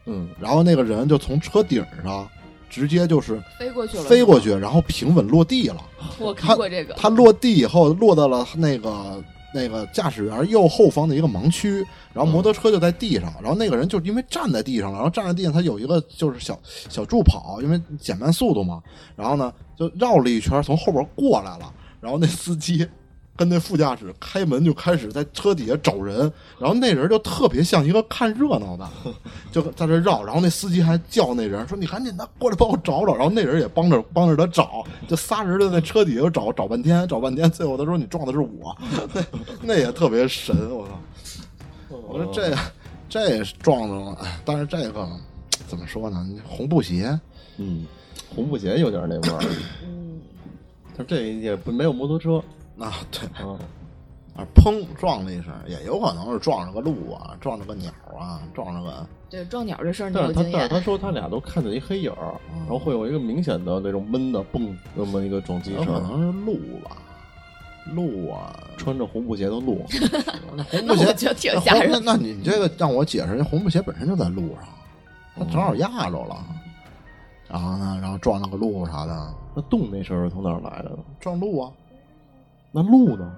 [0.05, 2.27] 嗯，然后那个人就从车顶上
[2.69, 5.81] 直接就是飞过去了，飞过去，然后平稳落地了。
[6.17, 9.21] 我看过这个，他落地以后落到了那个
[9.53, 18.81] 那个驾驶员右后方的一个盲区，然后摩托车就在地上，然后那个人就因为站在地上了，然后站在地上他有一个就是小小助跑，因为减慢速度嘛，
[19.15, 22.87] 然后呢就绕了一圈从后边过来了，然后那司机。
[23.41, 28.87] 跟那副驾驶开门就开始在车底下找人，然后那人就特别像一个看热闹的，
[29.51, 38.77] 就在这绕，然后那司机还叫那人说：“你赶紧的过来帮我找找。”然后那人也帮着帮着他找，就仨人就在车底下找找半天，找半天，最后他说：“你撞的是我。”
[39.11, 39.23] 那
[39.63, 41.97] 那也特别神，我操！
[42.07, 42.55] 我说这
[43.09, 45.09] 这也是撞着了，哎但是这个
[45.67, 46.29] 怎么说呢？
[46.47, 47.19] 红布鞋，
[47.57, 47.87] 嗯，
[48.35, 49.43] 红布鞋有点那味儿，
[49.83, 50.21] 嗯，
[50.95, 52.39] 但这也不没有摩托车
[52.81, 53.57] 啊，对，啊。
[54.33, 60.59] 啊，砰撞了一声，也有可能是撞着个鹿啊，撞着个鸟啊，撞着个对撞鸟这事儿你但是他有经验？
[60.61, 66.95] 但是他说他俩都看见一黑影儿，然后会有一个明显的那种闷的嘣那么一个撞击声可声，能是鹿吧，
[67.93, 69.85] 鹿啊，穿着红布鞋的鹿，
[70.55, 74.69] 那红布鞋那我觉得挺吓人那那你这个让我解释，这红布鞋本身就在路上，
[75.35, 76.37] 它正好压着了，
[77.49, 80.99] 然后呢，然后撞了个鹿啥的，那动那声儿从哪儿来的呢？
[81.19, 81.69] 撞鹿啊，
[82.71, 83.31] 那鹿呢？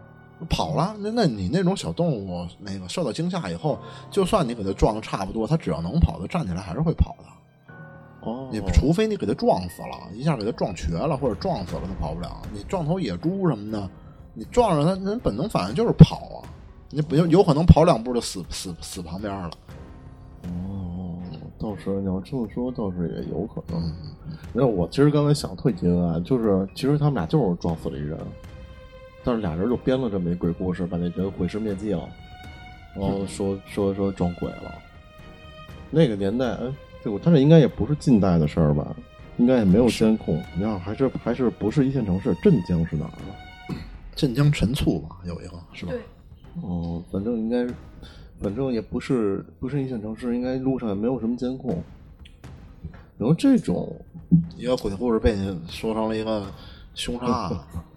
[0.49, 0.95] 跑了。
[0.99, 3.79] 那那你那种小动物，那个受到惊吓以后，
[4.11, 8.29] 就算你给它撞的差不多，它只要能跑，它站起来还是会跑的。
[8.29, 12.41] 哦，你除非你给它撞死了，一下给它撞瘸了或者撞死了，它跑不了。
[12.51, 13.89] 你撞头野猪什么的，
[14.33, 16.47] 你撞着它，人本能反应就是跑啊。
[16.89, 19.51] 你不有有可能跑两步就死死死旁边了。
[20.43, 21.17] 哦，
[21.57, 23.81] 倒是你要这么说，倒是也有可能。
[23.81, 28.17] 嗯，那我其实刚才想特阴暗，就是其实他们俩就是撞死了一人，
[29.23, 32.09] 但是俩人就编了这么一鬼故事，把那人毁尸灭迹了，
[32.95, 34.75] 然后说说说撞鬼了。
[35.89, 38.95] 那个年代，哎，这我他这应该也不是近代的事儿吧？
[39.37, 40.39] 应该也没有监控。
[40.55, 42.35] 你要还是还是不是一线城市？
[42.43, 43.33] 镇江是哪儿啊？
[44.15, 45.91] 镇江陈醋吧，有一个是吧？
[45.91, 46.01] 对，
[46.61, 47.65] 哦，反正应该，
[48.41, 51.81] 反正也不是不是一线城市，应该路上也没有什么监控。
[53.17, 53.95] 然后这种
[54.57, 56.45] 一个鬼故事被你说成了一个
[56.93, 57.59] 凶杀案。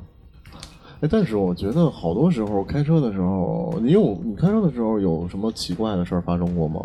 [1.01, 6.80] 哎，但是我觉得好多时候开车的时候，你有你开车的时候有什么奇怪的事儿发生过吗？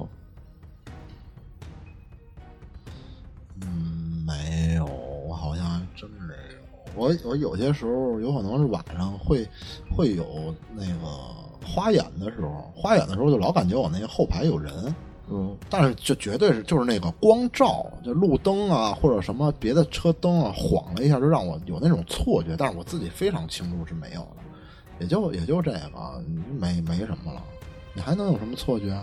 [3.62, 4.86] 嗯，没有，
[5.28, 6.93] 我好像真没有。
[6.93, 9.47] 我我有些时候有可能是晚上会
[9.95, 11.07] 会有那个
[11.66, 14.93] 花眼的时候，花眼的时候就老感觉我那个后排有人，
[15.34, 24.38] 嗯，但是就绝对是就是那个光照，就路灯啊或者什么别的车灯啊晃了一下，就让我有那种错觉，但是我自己非常清楚是没有的，
[25.00, 25.80] 也就也就这个
[26.60, 27.42] 没没什么了。
[27.94, 28.94] 你还能有什么错觉？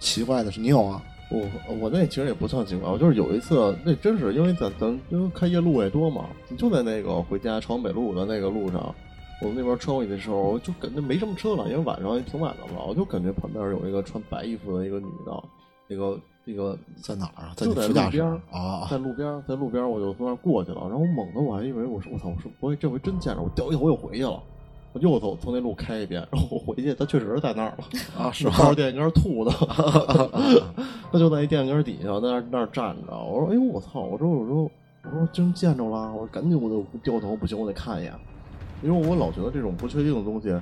[0.00, 1.02] 奇怪的是，你有啊？
[1.30, 6.26] 我我那其实也不算奇怪，我就是有一次，那真是因为咱咱因为开夜路也多嘛，
[6.58, 8.94] 就在那个回家朝阳北路的那个路上，
[9.42, 15.42] 我们那边穿过去的时候，我就感觉没什么车了，因为晚上也挺晚的了，我就感觉旁边有一个穿白衣服的一个女的，
[15.88, 17.52] 那个那个在哪儿啊？
[17.56, 18.86] 在就在路边儿啊？
[18.90, 24.40] 在路边儿，在路边儿我就从那儿过去了，然后猛的我还以为我说我操，我说我这回真见着，我掉一头又回去了，
[24.92, 27.84] 我又从从那路开一遍，然后我回去，他确实是在那儿了，
[28.16, 28.74] 啊，是抱 着吗？
[28.74, 29.50] 电线杆吐的，
[31.10, 33.12] 他就在一电线杆底下，在那儿那儿站着。
[33.12, 34.70] 我说：“哎呦，我操！”我说：“我说
[35.04, 38.12] 我说真见着了！”我说：“赶紧，我就掉头，不行，我得看一眼。”
[38.82, 40.54] 因为我老觉得这种不确定的东西，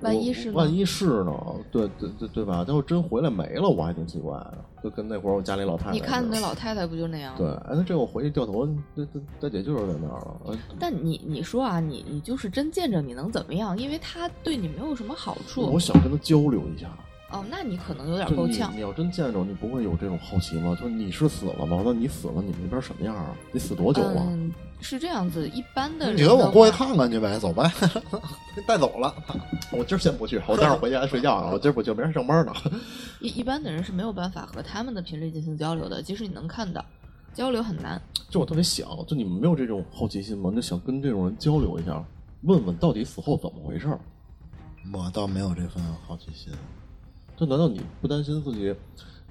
[0.00, 1.32] 万一是呢万一是呢？
[1.72, 2.64] 对对对对吧？
[2.66, 4.58] 他要真回来没了，我还挺奇怪的。
[4.84, 7.34] 就跟那会儿我家里老太太，你看那老太太不就那样？
[7.36, 10.36] 对，哎，那这我回去掉头，那那大姐就是在那儿了。
[10.48, 13.76] 哎但你你说啊，你你就是真见着，你能怎么样？
[13.78, 15.62] 因为他对你没有什么好处。
[15.62, 16.88] 我想跟他交流一下。
[17.30, 18.80] 哦，那你可能有点够呛你。
[18.80, 20.76] 要真见着，你不会有这种好奇吗？
[20.80, 21.82] 就是你是死了吗？
[21.84, 23.34] 那你死了，你们那边什么样啊？
[23.52, 24.26] 你死多久啊？
[24.30, 27.68] 嗯，是这样子，一般的人你跟我过去看看去呗，走呗，
[28.64, 29.12] 带走了。
[29.72, 31.50] 我今儿先不去，我待会儿回家睡觉啊。
[31.52, 32.52] 我今儿不去，明儿上班呢。
[33.20, 36.84] 一一般的人是没有办法和他们的频率进行交流的，即使你能看到，
[37.34, 38.00] 交流很难。
[38.30, 40.52] 就我特别想，就你们没有这种好奇心吗？
[40.54, 42.04] 就想跟这种人交流一下，
[42.42, 43.98] 问问到底死后怎么回事儿。
[44.92, 46.52] 我倒没有这份好奇心。
[47.36, 48.74] 这难道你不担心自己？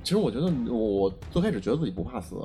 [0.03, 2.35] 其实我觉得我，最开始觉得自己不怕死，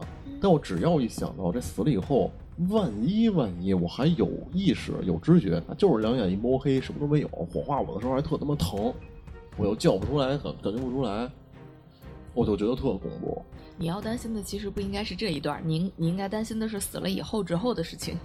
[0.40, 2.30] 但我只要一想到这死了以后，
[2.70, 8.90] 万一万一我还有意识、有知觉，那就是两眼一摸黑，什么都没有，火化我的时候还特他妈疼，
[9.58, 11.30] 我又叫不出来，感感觉不出来，
[12.32, 13.42] 我就觉得特恐怖。
[13.76, 18.16] 你要担心的其实不应该是这一段，你你应该担心的是死了以后之后的事情，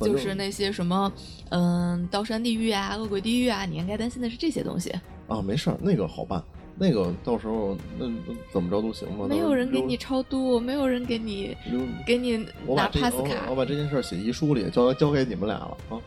[0.00, 1.12] 就是那些什么，
[1.50, 4.92] 嗯，刀山地狱啊、恶鬼地狱啊，你应该担心的是这些东西。
[5.28, 6.42] 啊，没事儿，那个好办，
[6.76, 9.26] 那个到时候那那怎么着都行吧。
[9.28, 13.54] 没有人给你超度，没有人给你就给你拿我把这 pass 我卡我。
[13.54, 15.98] 把这件事儿写遗书里，交交给你们俩了啊。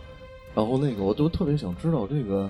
[0.53, 2.49] 然后那个，我就特别想知道这个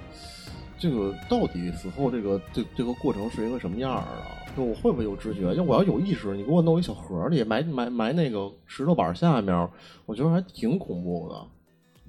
[0.78, 4.45] 这个到底死后这个这这个过程是一个什么样儿的？
[4.45, 5.54] 就我会不会有知觉？
[5.54, 9.70] 要我要有意识，你给我弄一小盒里，埋埋埋那个石头板下面，
[10.06, 11.36] 我觉得还挺恐怖的。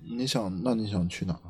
[0.08, 1.40] 你想，那你想去哪儿？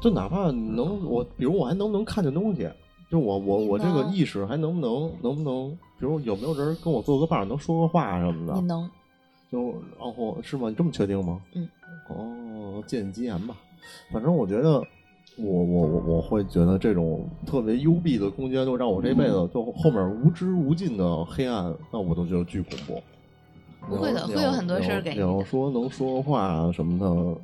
[0.00, 2.68] 就哪怕能我，比如我还能不能看见东西？
[3.10, 5.70] 就我我我这个意识还能不能能不能？
[5.98, 8.54] 比如有没有人跟我做个伴儿，能说个话什么的？
[8.54, 8.88] 你能？
[9.50, 10.68] 就然后是吗？
[10.68, 11.40] 你这么确定吗？
[11.54, 11.68] 嗯。
[12.08, 13.56] 哦，见你吉言吧。
[14.12, 14.82] 反正我觉得，
[15.36, 23.02] 我我我我会觉得这种特别幽闭的空间，就让我这辈子就后面无知无尽的黑暗，那我都觉得巨恐怖。
[23.88, 27.40] 不会的会有很多事儿给你你要说能说话什么的，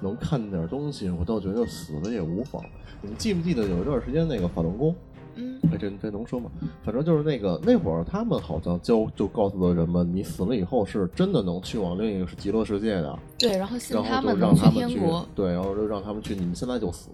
[0.00, 2.62] 能看点东西，我倒觉得死了也无妨。
[3.02, 4.94] 你们记不记得有一段时间那个法轮功？
[5.40, 6.50] 嗯，哎，这这能说吗？
[6.84, 17.08] 反正就是那个那会儿，他们好像教就告诉了人们，你死了以后是真的能去往另一个极乐世界的，对，然后让他们去天国，，对，然后就让他们去，你们现在就死，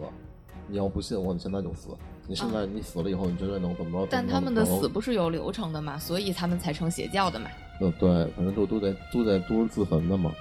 [0.66, 1.88] 你要不信我，你现在就死，
[2.26, 4.04] 你现在你死了以后，你绝对能怎么着？
[4.04, 7.46] 啊但他们的死不是有流程的嘛，所以他们才成邪教的嘛。
[7.80, 10.32] 嗯，对，反正都都得都得都是自焚的嘛。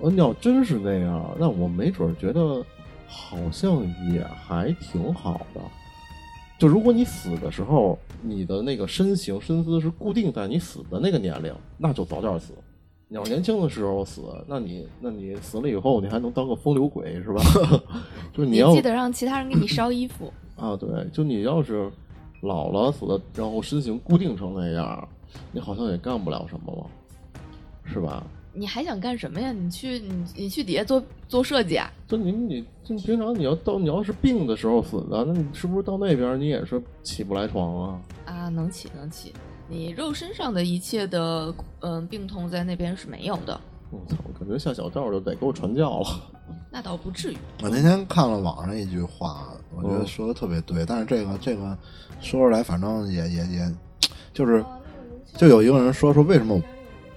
[0.00, 2.64] 呃你要真是那样，那我没准儿觉得
[3.06, 3.82] 好像
[4.12, 5.60] 也还挺好的。
[6.62, 12.52] 就如果你死的时候，你的那个身形身姿是固定在你死的那个年龄，那就早点死。
[13.08, 17.42] 你要年轻的时候死，那你那你死了以后，你还能当个风流鬼是吧？
[18.32, 20.32] 就是你要记得让其他人给你烧衣服。
[20.54, 21.90] 啊，对，就你要是
[22.42, 25.08] 老了死了，然后身形固定成那样，
[25.50, 26.86] 你好像也干不了什么了，
[27.92, 28.24] 是吧？
[28.54, 29.50] 你还想干什么呀？
[29.52, 31.90] 你去你你去底下做做设计啊？
[32.06, 38.00] 就你你就平常你要到你要是病的时候死的，那你是不是到那边你也是起不来床啊？
[38.26, 39.32] 啊，能起能起。
[39.68, 43.58] 你肉身上的一切的嗯、病痛在那边是没有的，
[43.90, 46.08] 我操，我感觉下小道就得给我传教了。
[46.70, 47.36] 那倒不至于。
[47.62, 51.76] 我那天看了网上一句话，我觉得嗯说的特别对，但是这个这个
[52.20, 53.74] 说出来，反正也也也，
[54.34, 54.62] 就是
[55.36, 56.60] 就有一个人说说为什么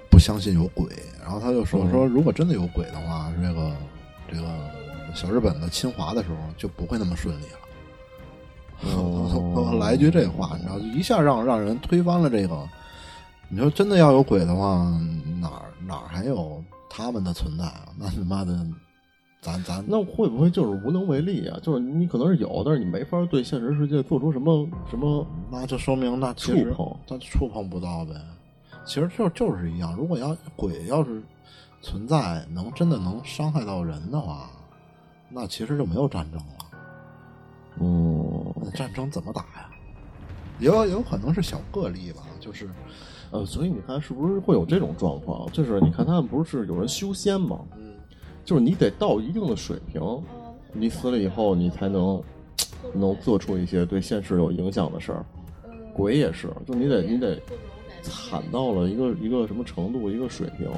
[0.09, 0.85] 不相信有鬼，
[1.25, 3.71] 然后他就说嗯说如果真的有鬼的话，这个
[4.31, 4.47] 这个
[5.15, 8.95] 小日本的侵华的时候就不会那么顺利了。
[8.95, 12.55] 哦 来一句这话，你知道，一下让让人推翻了这个。
[13.49, 14.85] 你说真的要有鬼的话，
[15.41, 17.89] 哪儿哪儿还有他们的存在啊？
[17.97, 18.65] 那他妈的，
[19.41, 21.57] 咱咱那会不会就是无能为力啊？
[21.63, 28.13] 就是你可能是有，但是你没法对现实世界做出什么什么那就说明那其实触碰他触碰不到呗。
[28.85, 31.21] 其实就就是一样，如果要鬼要是
[31.81, 34.49] 存在，能真的能伤害到人的话，
[35.29, 36.65] 那其实就没有战争了。
[37.81, 39.69] 嗯那战争怎么打呀？
[40.59, 42.69] 也有有可能是小个例吧，就是
[43.31, 45.51] 呃，所以你看是不是会有这种状况？
[45.51, 47.59] 就是你看他们不是有人修仙吗？
[47.75, 47.95] 嗯，
[48.45, 50.01] 就是你得到一定的水平，
[50.71, 52.23] 你死了以后你才能
[52.93, 55.25] 能做出一些对现实有影响的事儿。
[55.93, 57.37] 鬼也是，就你得你得
[58.05, 60.69] 惨到了一个一个什么程度，一个水平，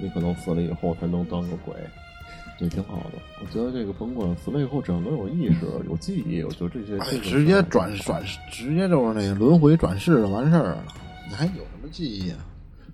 [0.00, 1.74] 你可能死了以后才能当个鬼，
[2.60, 3.18] 也挺好的。
[3.40, 10.84] 我觉得这个甭管死了以后，只要能有意识、有记忆，我觉得这些这个直接转转，直接就是那个轮回转世就完事儿了。
[11.28, 12.38] 你还有什么记忆啊？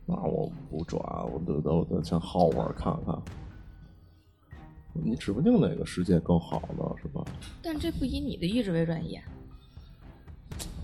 [0.07, 1.01] 那我不转，
[1.33, 3.15] 我得我得先好玩看看。
[4.93, 7.25] 你指不定哪个世界更好呢，是吧？
[7.63, 9.25] 但这不以你的意志为转移啊，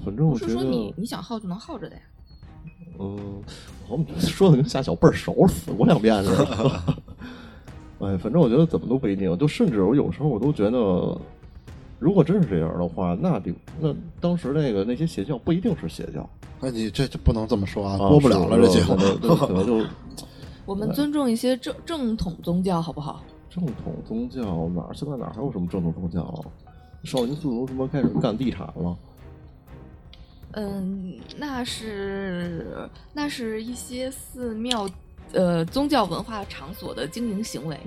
[0.04, 2.02] 反正不是说我觉得，你你想耗就能耗着的呀。
[2.98, 3.42] 嗯，
[3.88, 6.82] 我们说的跟夏小倍儿熟，死过两遍似的。
[8.06, 9.36] 哎，反正我觉得怎么都不一定。
[9.38, 11.18] 就甚至我有时候我都觉得，
[11.98, 16.28] 如果真是这样的话，那得那当时那个那些邪教不一定是邪教，
[16.60, 18.96] 那你这就不能这么说啊，啊播不了了这节目。
[19.64, 19.84] 就
[20.66, 23.22] 我们尊重一些正正统宗教，好不好？
[23.48, 26.44] 正统宗教哪儿现在哪儿还有什么正统宗教啊？
[27.02, 28.96] 少林寺都他妈开始干地产了。
[30.52, 34.88] 嗯，那是那是一些寺庙
[35.32, 37.78] 呃宗教文化场所的经营行为。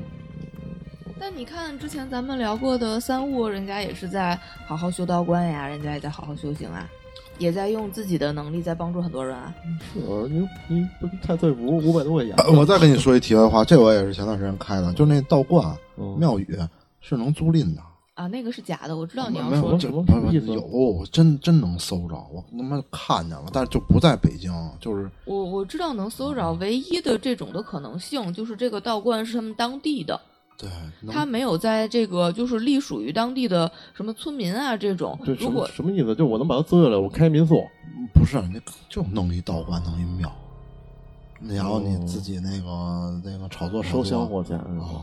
[1.20, 6.90] 但你看之前咱们聊过的三悟，人家也是在好好修道观呀，人家也在好好修行啊，
[7.38, 9.54] 也在用自己的能力在帮助很多人啊。
[9.94, 10.00] 是
[10.30, 15.66] 你你不是太岁符五百多块钱，我再跟你说一题外话，这我也是前段时间开的，就那道观、
[15.98, 16.58] 嗯庙宇
[17.00, 17.82] 是能租赁的。
[18.16, 19.90] 啊，那个是假的，我知道你要没有，说这
[20.32, 30.20] 意思有真真能搜着，我他妈看见了，但是就不在北京，就是我我知道能搜着，唯一的这种的可能性就是这个道观是他们当地的，
[30.58, 30.70] 对，
[31.12, 35.34] 他没有在这个就是隶属于当地的什么村民啊这种这。
[35.36, 36.14] 什么如果什么意思？
[36.14, 37.64] 就我能把它租下来，我开民宿。
[38.14, 38.60] 不是你
[38.90, 40.32] 就弄一道观，弄一庙，
[41.42, 44.86] 然后你哦自己那个那个炒作炒作收香火钱是吧？
[44.86, 45.02] 哦，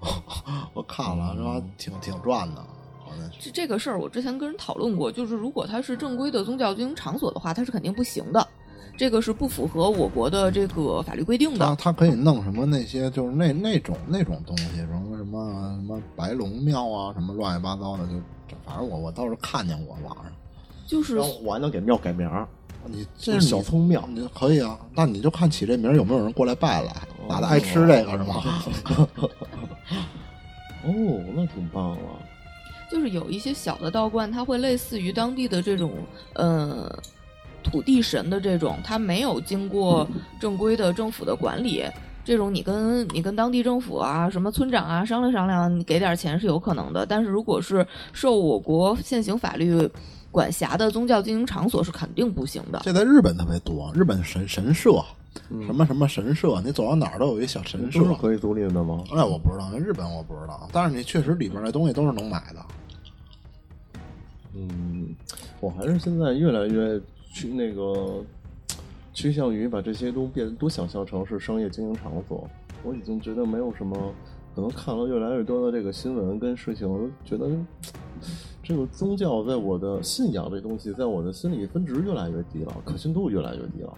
[0.74, 1.62] 我看了是吧？
[1.78, 2.60] 挺挺赚的，
[3.04, 3.38] 好像是。
[3.40, 8.46] 这这个事儿，我之前跟人讨论过，就是如果它是正规的宗教经营场所的话，它是肯定不行的，
[8.96, 11.66] 这个是不符合我国的这个法律规定的。
[11.66, 20.26] 他他可以弄什么那些就是那那种那种东西，什么什么什么白龙庙啊，什么乱七八糟的，就反正我我倒是看见过网上。
[20.86, 22.46] 就是然后我还能给庙改名儿，
[22.84, 26.94] 你这是小葱庙你可以啊，那你就看起这名儿有没有人过来拜来，
[27.28, 28.40] 大家爱吃这个是吗？
[30.84, 32.22] 哦，那挺棒了。
[32.90, 35.92] 就是有一些小的道观，它会类似于当地的这种
[36.34, 36.88] 呃
[37.62, 40.06] 土地神的这种，它没有经过
[40.40, 41.84] 正规的政府的管理，
[42.24, 47.04] 这种你跟你跟当地政府啊、什么村长啊商量商量，你给点钱是有可能的。
[47.04, 49.90] 但是如果是受我国现行法律
[50.36, 52.78] 管辖的宗教经营场所，是肯定不行的。
[52.84, 55.02] 这在日本特别多，日本神神社，
[55.64, 58.04] 什么什么神社，你走到哪儿都有一小神社。
[58.04, 59.02] 是可以独立的吗？
[59.10, 62.60] 那我不知道，日本我不知道，但是你确实里边那东西都是能买的。
[64.52, 65.16] 嗯，
[65.58, 67.00] 我还是现在越来越
[67.32, 68.22] 去那个
[69.14, 72.46] 趋向于把这些都变都想象成是商业经营场所。
[72.82, 73.96] 我已经觉得没有什么，
[74.54, 77.50] 可能看了越来越多的这个新闻跟事情，我就觉得
[78.66, 83.96] 这个宗教在我的信仰这东西，在我的心里分值越来越低了，可信度越来越低了。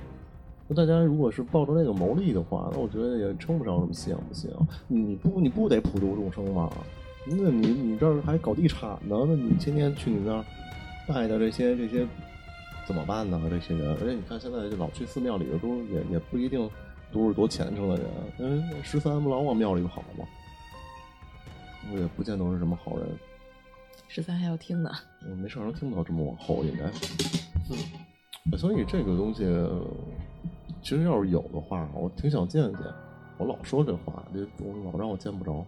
[0.67, 4.67] 那大家如果是抱着那个牟利的话，那我觉得也称不上什么信仰不信仰。
[4.87, 6.71] 你不你不得普度众生吗？
[7.25, 9.25] 那你你这儿还搞地产呢？
[9.27, 10.45] 那你天天去你那儿
[11.09, 12.07] 拜的这些这些
[12.87, 13.41] 怎么办呢？
[13.49, 16.69] 这些人，而且你看现在老去寺庙里的都也也不一定
[17.11, 18.07] 都是多虔诚的人。
[18.37, 20.27] 嗯，十三不老往庙里跑吗？
[21.91, 23.07] 我也不见得是什么好人。
[24.07, 24.91] 十三还要听呢，
[25.29, 26.85] 我没事儿能听不到这么往后，应该。
[27.71, 29.45] 嗯，所以这个东西，
[30.83, 32.83] 其实要是有的话，我挺想见见。
[33.37, 35.65] 我老说这话，这我老让我见不着，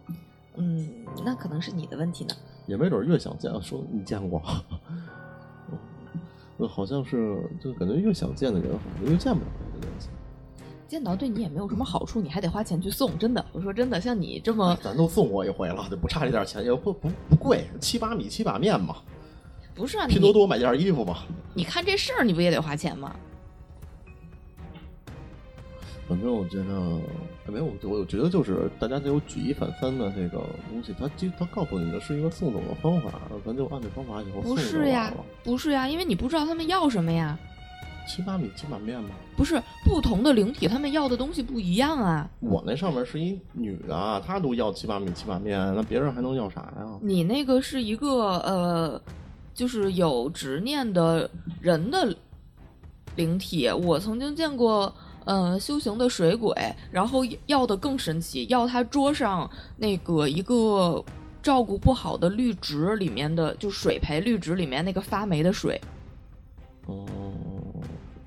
[0.55, 2.33] 嗯，那可能是你的问题呢。
[2.67, 4.41] 也没准儿越想见，说你见过，
[6.57, 10.09] 嗯，好像是就感觉越想见的人，好像越见不着这个东西。
[10.91, 13.17] 见到对你也没有什么好处，你还得花钱去送。
[13.17, 18.97] 真的，我说真的，像你这么咱都送过一回了，就不差这点钱，也不不不贵，七八米七把面嘛，
[19.73, 21.19] 不是啊，拼多多买件衣服嘛。
[21.53, 23.15] 你看这事儿，你不也得花钱吗？
[26.09, 26.99] 反正我觉得
[27.45, 33.13] 没有，我我觉得就是大家得有举一反三的这个东西，他其实他告诉你的是一个送走的方法，
[33.45, 37.39] 咱就按这方法以后送不是呀。，不是呀，因为你不知道他们要什么呀。
[38.07, 39.09] 七八米七八面吗。
[39.35, 42.29] 不是不同的灵体，他们要的东西不一样啊。
[42.39, 46.99] 我那上面是一女的，她都要七八米七八面，那别人还能要啥呀？
[47.01, 49.01] 你那个是一个呃，
[49.53, 51.29] 就是有执念的
[51.59, 52.15] 人的
[53.15, 53.69] 灵体。
[53.69, 54.93] 我曾经见过，
[55.25, 56.53] 呃，修行的水鬼，
[56.91, 61.03] 然后要的更神奇，要他桌上那个一个
[61.41, 65.81] 照顾不好的绿植里面的，就水培绿植里面那个发霉的水。
[66.87, 67.05] 哦，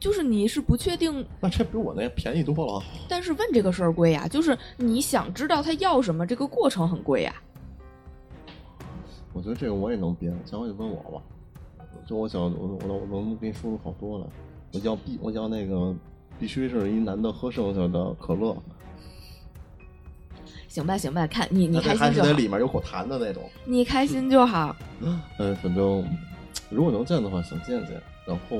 [0.04, 2.82] 就是你是不确定，那这比我那便宜多了。
[3.08, 7.34] 但是问这个事儿贵呀，就是你想知道他要什么，这个过程很贵呀。
[9.32, 11.22] 我觉得这个我也能编，下回就问我吧。
[12.06, 14.26] 就我想，我我我我能给你说出好多来。
[14.74, 15.94] 我要必我要那个
[16.38, 18.54] 必须是一男的喝剩下的可乐，
[20.68, 23.42] 行吧，行吧，看你你开心就好，里面有口痰的那种。
[23.64, 24.76] 你开心就好。
[25.00, 25.18] 嗯，
[25.62, 26.06] 反正
[26.68, 27.98] 如果能见的话，想见见。
[28.26, 28.58] 然后，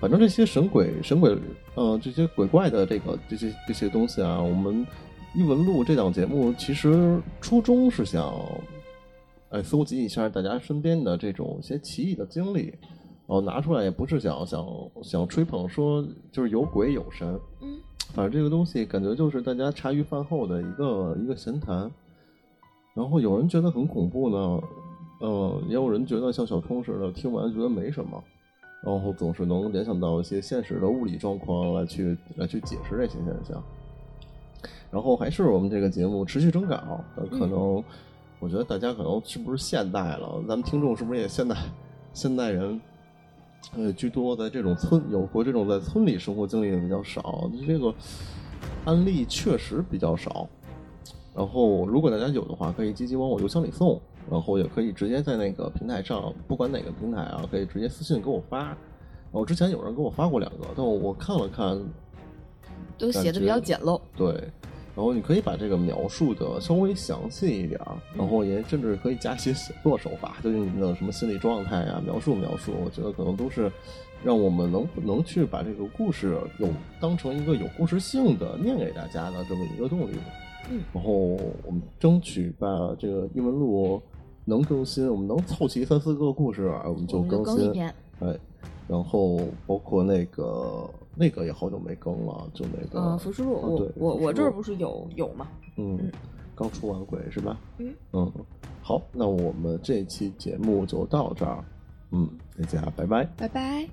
[0.00, 1.36] 反正这些神鬼、神鬼，
[1.74, 4.86] 呃，这些鬼怪的这个这些这些东西啊，我们
[5.34, 8.34] 异闻录这档节目其实初衷是想，
[9.50, 12.66] 哎，搜集一下大家身边的这种一些奇异的经历，
[13.26, 14.66] 然后拿出来，也不是想想
[15.02, 17.78] 想吹捧说就是有鬼有神，嗯，
[18.12, 21.90] 反正这个东西感觉就是大家茶余饭后的一个一个闲谈。
[22.94, 24.60] 然后有人觉得很恐怖呢，
[25.20, 28.22] 呃，也有人觉得像小冲似的，听完觉得没什么，
[28.86, 33.60] 然后总是能联想到一些现实的物理状况来去来去解释这些现象。
[34.92, 37.82] 然后还是我们这个节目持续征稿，呃可能、
[38.38, 41.56] 我觉得大家可能是不是现代了，咱们听众是不是也现代
[42.14, 42.80] 现代人？
[43.76, 47.92] 呃，居多在这种村有过这种在村里生活经历的比较少，这个
[48.84, 50.48] 案例确实比较少。
[51.34, 54.00] 然后，如果大家有的话，可以积极往我邮箱里送，
[54.30, 58.58] 然后也可以直接在那个平台上，不管哪个平台啊，可以直接私信给我发。
[58.58, 61.78] 然后之前有人给我发过两个，但我我看了看，
[62.96, 64.00] 都写的比较简陋。
[64.16, 64.32] 对，
[64.94, 73.70] 然后你可以把这个描述的稍微详细一点儿，然后也甚至可以加一些写作手法，就是你的什么心理状态啊，描述描述，我觉得可能都是
[74.24, 76.68] 让我们能能去把这个故事有
[77.00, 80.16] 当成一个有故事性的念给大家的这么一个动力。
[80.70, 82.68] 嗯，然后我们争取把
[82.98, 84.00] 这个英文录
[84.45, 87.65] 能更新，我们能凑齐三四个故事，我们就我们就更新。
[87.65, 87.93] 更一篇。
[88.19, 88.39] 哎，
[88.87, 95.47] 然后包括那个那个也好久没更了，就那个呃，浮世录，我啊对我浮世录我这儿不是有有吗？
[95.77, 96.11] 嗯嗯，
[96.55, 97.57] 刚出完鬼是吧？
[97.77, 98.31] 嗯嗯，
[98.81, 101.63] 好，那我们这期节目就到这儿，
[102.11, 103.23] 嗯，大家拜拜。
[103.37, 103.87] 拜拜。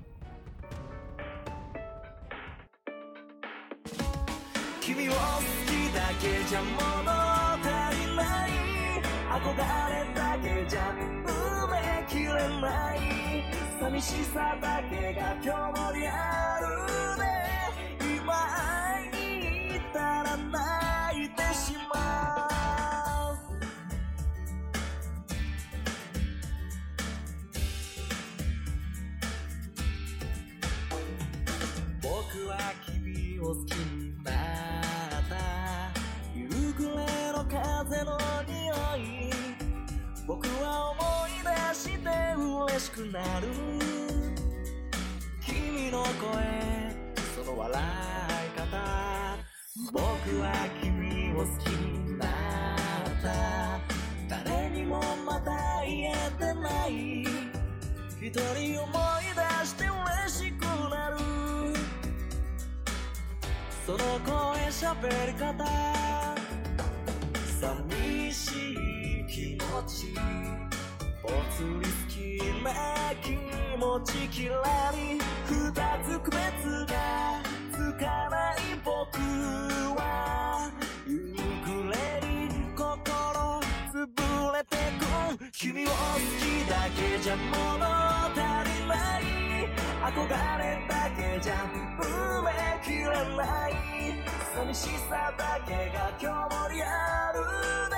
[4.81, 7.22] 君を好きだけじゃ物足りない
[9.34, 10.94] 憧れだけじゃ
[11.26, 12.30] 埋めきれ
[12.60, 12.98] ない
[13.80, 20.83] 寂しさだけが今日もリアルで今会いに行ったら
[42.74, 43.46] 嬉しくなる。
[45.46, 46.10] 君の声
[47.36, 49.38] その笑い方。
[49.92, 50.02] 僕
[50.40, 50.52] は
[50.82, 52.28] 君を好きになっ
[54.28, 54.42] た。
[54.44, 57.22] 誰にもまだ言えてない。
[58.20, 61.16] 一人思い出して嬉しくなる。
[63.86, 65.64] その声喋り方。
[67.60, 70.63] 寂しい気持ち。
[71.28, 72.14] り好き
[72.62, 72.70] な
[73.22, 73.32] 気
[73.78, 74.54] 持ちきら
[74.92, 75.72] り二
[76.04, 76.40] つ区別
[76.86, 76.94] が
[77.72, 79.18] つかない僕
[79.96, 80.70] は
[81.06, 81.12] 夕
[81.64, 81.96] 暮れ
[82.26, 82.32] に
[82.76, 83.60] 心
[83.92, 85.94] 潰れてく君を好
[86.40, 87.84] きだけじゃ物
[88.28, 88.36] 足
[88.68, 89.22] りない
[90.12, 91.52] 憧れだけじゃ
[92.00, 92.50] 埋め
[92.84, 93.04] きれ
[93.36, 93.72] ない
[94.54, 97.38] 寂しさだけが今日もリアル
[97.90, 97.96] で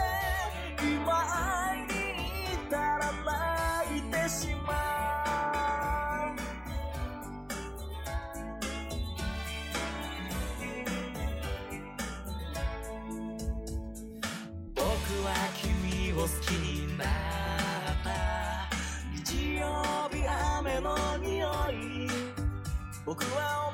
[1.03, 1.96] 今会いに
[2.71, 3.13] たら
[3.87, 4.77] 泣いてしまう
[14.75, 14.85] 僕
[15.25, 17.07] は君を好きになっ
[18.03, 18.69] た。
[19.15, 19.67] 日曜
[20.11, 20.27] 日
[20.59, 22.09] 雨の匂い。
[23.05, 23.73] 僕は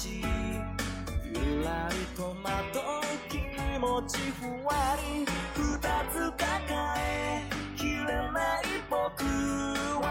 [0.00, 0.24] ち。
[1.24, 2.82] ゆらりとまとう
[3.28, 3.36] 気
[3.78, 5.26] 持ちふわり。
[5.54, 5.60] 二
[6.10, 6.46] つ抱
[6.96, 7.44] え
[7.76, 9.24] きれない僕
[10.02, 10.08] は。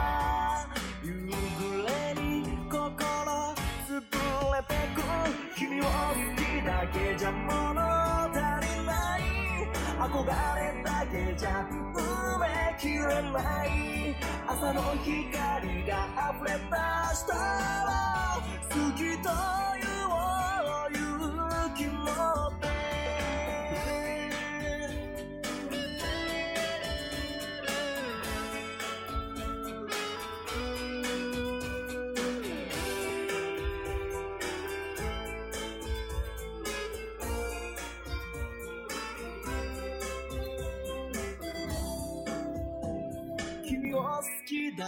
[1.04, 1.34] 夕暮
[1.88, 2.78] れに心
[3.88, 3.90] 潰
[4.54, 4.98] れてく
[5.58, 5.90] 君を好
[6.38, 7.82] きだけじゃ物
[8.30, 9.20] 足りない。
[9.98, 10.14] 憧
[10.56, 11.48] れだけじゃ
[11.96, 11.98] 埋
[12.40, 12.46] め
[12.80, 13.68] きれない。
[14.48, 15.08] 朝の光
[15.88, 15.94] が
[16.32, 16.66] 溢れ出
[17.16, 17.90] したら
[18.70, 19.30] 好きと
[19.74, 19.79] 言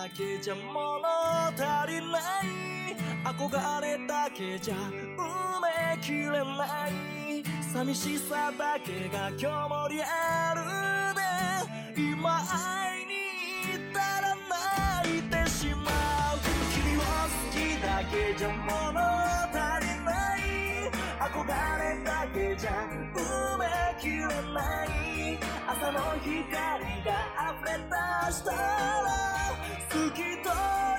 [0.01, 0.99] だけじゃ物
[1.49, 2.47] 足りない。
[3.23, 7.43] 憧れだけじゃ埋めきれない。
[7.61, 10.61] 寂しさだけが今日もリアル
[11.93, 12.01] で。
[12.01, 12.90] 今会
[21.31, 22.71] 憧れだけじゃ
[23.15, 23.65] 埋め
[24.01, 24.87] きれない。
[25.65, 26.33] 朝の光
[27.05, 27.11] が
[27.55, 28.57] 溢れ出したら
[29.89, 30.90] 透き通る